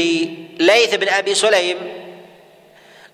ليث 0.61 0.95
بن 0.95 1.09
أبي 1.09 1.35
سليم 1.35 1.79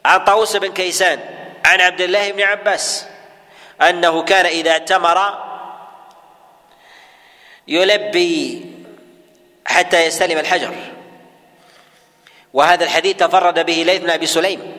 عن 0.05 0.25
طاووس 0.25 0.57
بن 0.57 0.73
كيسان 0.73 1.21
عن 1.65 1.81
عبد 1.81 2.01
الله 2.01 2.33
بن 2.33 2.43
عباس 2.43 3.07
أنه 3.83 4.23
كان 4.23 4.47
إذا 4.47 4.71
اعتمر 4.71 5.47
يلبي 7.69 8.67
حتى 9.67 10.05
يستلم 10.05 10.39
الحجر. 10.39 10.75
وهذا 12.53 12.85
الحديث 12.85 13.17
تفرد 13.17 13.67
به 13.67 13.83
ليث 13.87 14.01
بن 14.01 14.11
أبي 14.11 14.27
سليم 14.27 14.77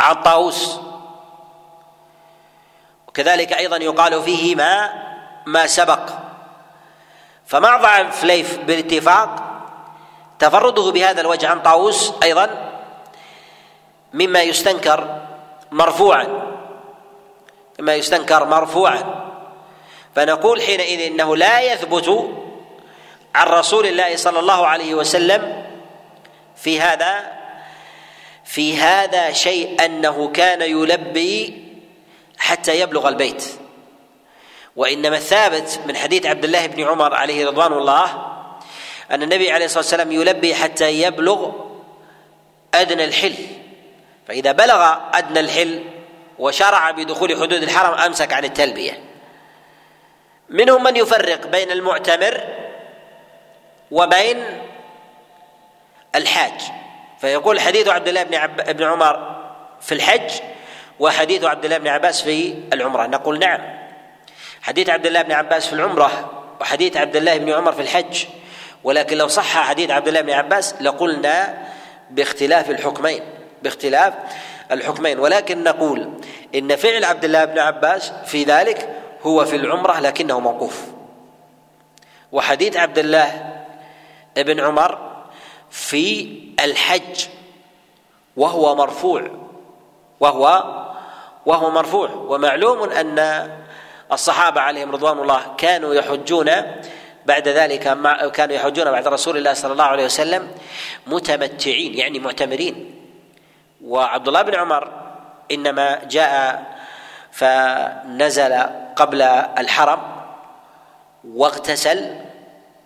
عن 0.00 0.22
طاووس. 0.22 0.78
وكذلك 3.08 3.52
أيضا 3.52 3.76
يقال 3.76 4.22
فيه 4.22 4.54
ما 4.54 4.92
ما 5.46 5.66
سبق. 5.66 6.29
فمع 7.50 7.76
ضعف 7.76 8.24
ليث 8.24 8.56
بالاتفاق 8.56 9.46
تفرده 10.38 10.90
بهذا 10.90 11.20
الوجه 11.20 11.48
عن 11.48 11.62
طاووس 11.62 12.12
أيضا 12.22 12.70
مما 14.14 14.42
يستنكر 14.42 15.20
مرفوعا 15.70 16.26
مما 17.78 17.94
يستنكر 17.94 18.44
مرفوعا. 18.44 19.30
فنقول 20.16 20.62
حينئذ 20.62 21.00
إنه 21.00 21.36
لا 21.36 21.60
يثبت 21.60 22.30
عن 23.34 23.46
رسول 23.46 23.86
الله 23.86 24.16
صلى 24.16 24.40
الله 24.40 24.66
عليه 24.66 24.94
وسلم 24.94 25.66
في 26.56 26.80
هذا 26.80 27.32
في 28.44 28.76
هذا 28.78 29.32
شيء 29.32 29.84
أنه 29.84 30.28
كان 30.28 30.62
يلبي 30.62 31.64
حتى 32.38 32.80
يبلغ 32.80 33.08
البيت. 33.08 33.59
وإنما 34.76 35.16
الثابت 35.16 35.80
من 35.86 35.96
حديث 35.96 36.26
عبد 36.26 36.44
الله 36.44 36.66
بن 36.66 36.88
عمر 36.88 37.14
عليه 37.14 37.46
رضوان 37.46 37.72
الله 37.72 38.26
أن 39.10 39.22
النبي 39.22 39.52
عليه 39.52 39.64
الصلاة 39.64 39.82
والسلام 39.82 40.12
يلبي 40.12 40.54
حتى 40.54 41.02
يبلغ 41.02 41.50
أدنى 42.74 43.04
الحل. 43.04 43.34
فإذا 44.28 44.52
بلغ 44.52 44.94
أدنى 45.14 45.40
الحل 45.40 45.84
وشرع 46.38 46.90
بدخول 46.90 47.36
حدود 47.36 47.52
الحرم 47.52 47.98
أمسك 47.98 48.32
عن 48.32 48.44
التلبية. 48.44 49.04
منهم 50.48 50.82
من 50.82 50.96
يفرق 50.96 51.46
بين 51.46 51.70
المعتمر 51.70 52.40
وبين 53.90 54.44
الحاج. 56.14 56.60
فيقول 57.20 57.60
حديث 57.60 57.88
عبد 57.88 58.08
الله 58.08 58.22
بن 58.22 58.34
عب... 58.34 58.76
بن 58.76 58.84
عمر 58.84 59.40
في 59.80 59.92
الحج 59.92 60.30
وحديث 61.00 61.44
عبد 61.44 61.64
الله 61.64 61.78
بن 61.78 61.88
عباس 61.88 62.22
في 62.22 62.54
العمرة. 62.72 63.06
نقول 63.06 63.38
نعم. 63.38 63.79
حديث 64.62 64.90
عبد 64.90 65.06
الله 65.06 65.22
بن 65.22 65.32
عباس 65.32 65.66
في 65.66 65.72
العمرة 65.72 66.30
وحديث 66.60 66.96
عبد 66.96 67.16
الله 67.16 67.38
بن 67.38 67.52
عمر 67.52 67.72
في 67.72 67.82
الحج. 67.82 68.24
ولكن 68.84 69.16
لو 69.16 69.28
صح 69.28 69.58
حديث 69.58 69.90
عبد 69.90 70.08
الله 70.08 70.20
بن 70.20 70.30
عباس 70.30 70.74
لقلنا 70.80 71.58
باختلاف 72.10 72.70
الحكمين 72.70 73.22
باختلاف 73.62 74.14
الحكمين. 74.72 75.18
ولكن 75.18 75.64
نقول 75.64 76.10
إن 76.54 76.76
فعل 76.76 77.04
عبد 77.04 77.24
الله 77.24 77.44
بن 77.44 77.58
عباس 77.58 78.12
في 78.26 78.44
ذلك 78.44 78.96
هو 79.22 79.44
في 79.44 79.56
العمرة 79.56 80.00
لكنه 80.00 80.40
موقوف. 80.40 80.82
وحديث 82.32 82.76
عبد 82.76 82.98
الله 82.98 83.54
بن 84.36 84.60
عمر 84.60 85.22
في 85.70 86.38
الحج 86.64 87.26
وهو 88.36 88.74
مرفوع 88.74 89.30
وهو 90.20 90.64
وهو 91.46 91.70
مرفوع. 91.70 92.10
ومعلوم 92.10 92.90
أن 92.90 93.50
الصحابة 94.12 94.60
عليهم 94.60 94.90
رضوان 94.90 95.18
الله 95.18 95.42
كانوا 95.58 95.94
يحجون 95.94 96.50
بعد 97.26 97.48
ذلك 97.48 97.86
مع 97.86 98.28
كانوا 98.28 98.54
يحجون 98.54 98.90
بعد 98.90 99.08
رسول 99.08 99.36
الله 99.36 99.52
صلى 99.52 99.72
الله 99.72 99.84
عليه 99.84 100.04
وسلم 100.04 100.48
متمتعين 101.06 101.94
يعني 101.94 102.18
معتمرين. 102.18 102.94
وعبد 103.84 104.28
الله 104.28 104.42
بن 104.42 104.54
عمر 104.54 104.88
إنما 105.50 106.04
جاء 106.04 106.62
فنزل 107.32 108.62
قبل 108.96 109.22
الحرم 109.58 110.00
واغتسل 111.24 112.16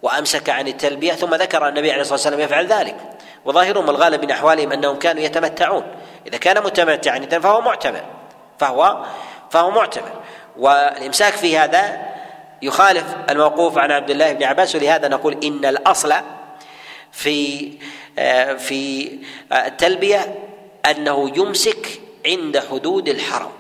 وأمسك 0.03 0.51
عن 0.51 0.69
التلبية 0.69 1.13
ثم 1.13 1.35
ذكر 1.35 1.69
النبي 1.69 1.93
عليه 1.93 2.01
الصلاة 2.01 2.15
والسلام 2.15 2.41
يفعل 2.41 2.67
ذلك. 2.67 2.97
وظاهرهم 3.45 3.91
الغالب 3.91 4.25
من 4.25 4.31
أحوالهم 4.31 4.73
أنهم 4.73 4.99
كانوا 4.99 5.23
يتمتعون. 5.23 5.85
إذا 6.27 6.39
كان 6.39 6.63
متمتعا 6.63 7.19
فهو 7.19 7.61
معتمر 7.61 8.05
فهو 8.59 9.05
فهو 9.51 9.71
معتمر. 9.71 10.11
والامساك 10.59 11.33
في 11.33 11.59
هذا 11.59 12.03
يخالف 12.63 13.05
الموقوف 13.31 13.79
عن 13.79 13.91
عبد 13.91 14.11
الله 14.11 14.33
بن 14.33 14.45
عباس 14.45 14.75
ولهذا 14.75 15.09
نقول 15.09 15.45
إن 15.45 15.65
الأصل 15.65 16.15
في 17.13 17.71
في 18.59 19.11
التلبية 19.53 20.35
أنه 20.91 21.33
يمسك 21.37 22.01
عند 22.27 22.59
حدود 22.59 23.09
الحرم 23.09 23.51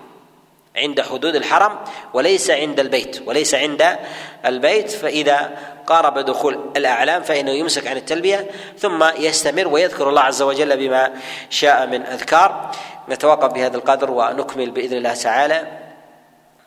عند 0.77 1.01
حدود 1.01 1.37
الحرم 1.37 1.79
وليس 2.15 2.51
عند 2.51 2.81
البيت 2.81 3.23
وليس 3.27 3.55
عند 3.55 3.99
البيت 4.47 4.91
فإذا 4.91 5.51
قارب 5.87 6.19
دخول 6.19 6.71
الأعلام 6.77 7.23
فإنه 7.23 7.51
يمسك 7.51 7.87
عن 7.87 7.97
التلبية 7.97 8.51
ثم 8.79 9.05
يستمر 9.19 9.69
ويذكر 9.69 10.09
الله 10.09 10.21
عز 10.21 10.43
وجل 10.43 10.77
بما 10.77 11.11
شاء 11.51 11.87
من 11.87 12.03
أذكار. 12.03 12.71
نتوقف 13.09 13.53
بهذا 13.53 13.77
القدر 13.77 14.11
ونكمل 14.11 14.71
بإذن 14.71 14.97
الله 14.97 15.15
تعالى. 15.15 15.67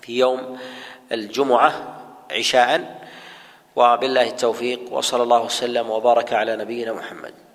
في 0.07 0.19
يوم 0.19 0.57
الجمعة 1.11 1.71
عشاء. 2.31 3.07
وبالله 3.75 4.27
التوفيق 4.27 4.79
وصلى 4.91 5.23
الله 5.23 5.41
وسلم 5.41 5.89
وبارك 5.89 6.33
على 6.33 6.55
نبينا 6.55 6.93
محمد. 6.93 7.46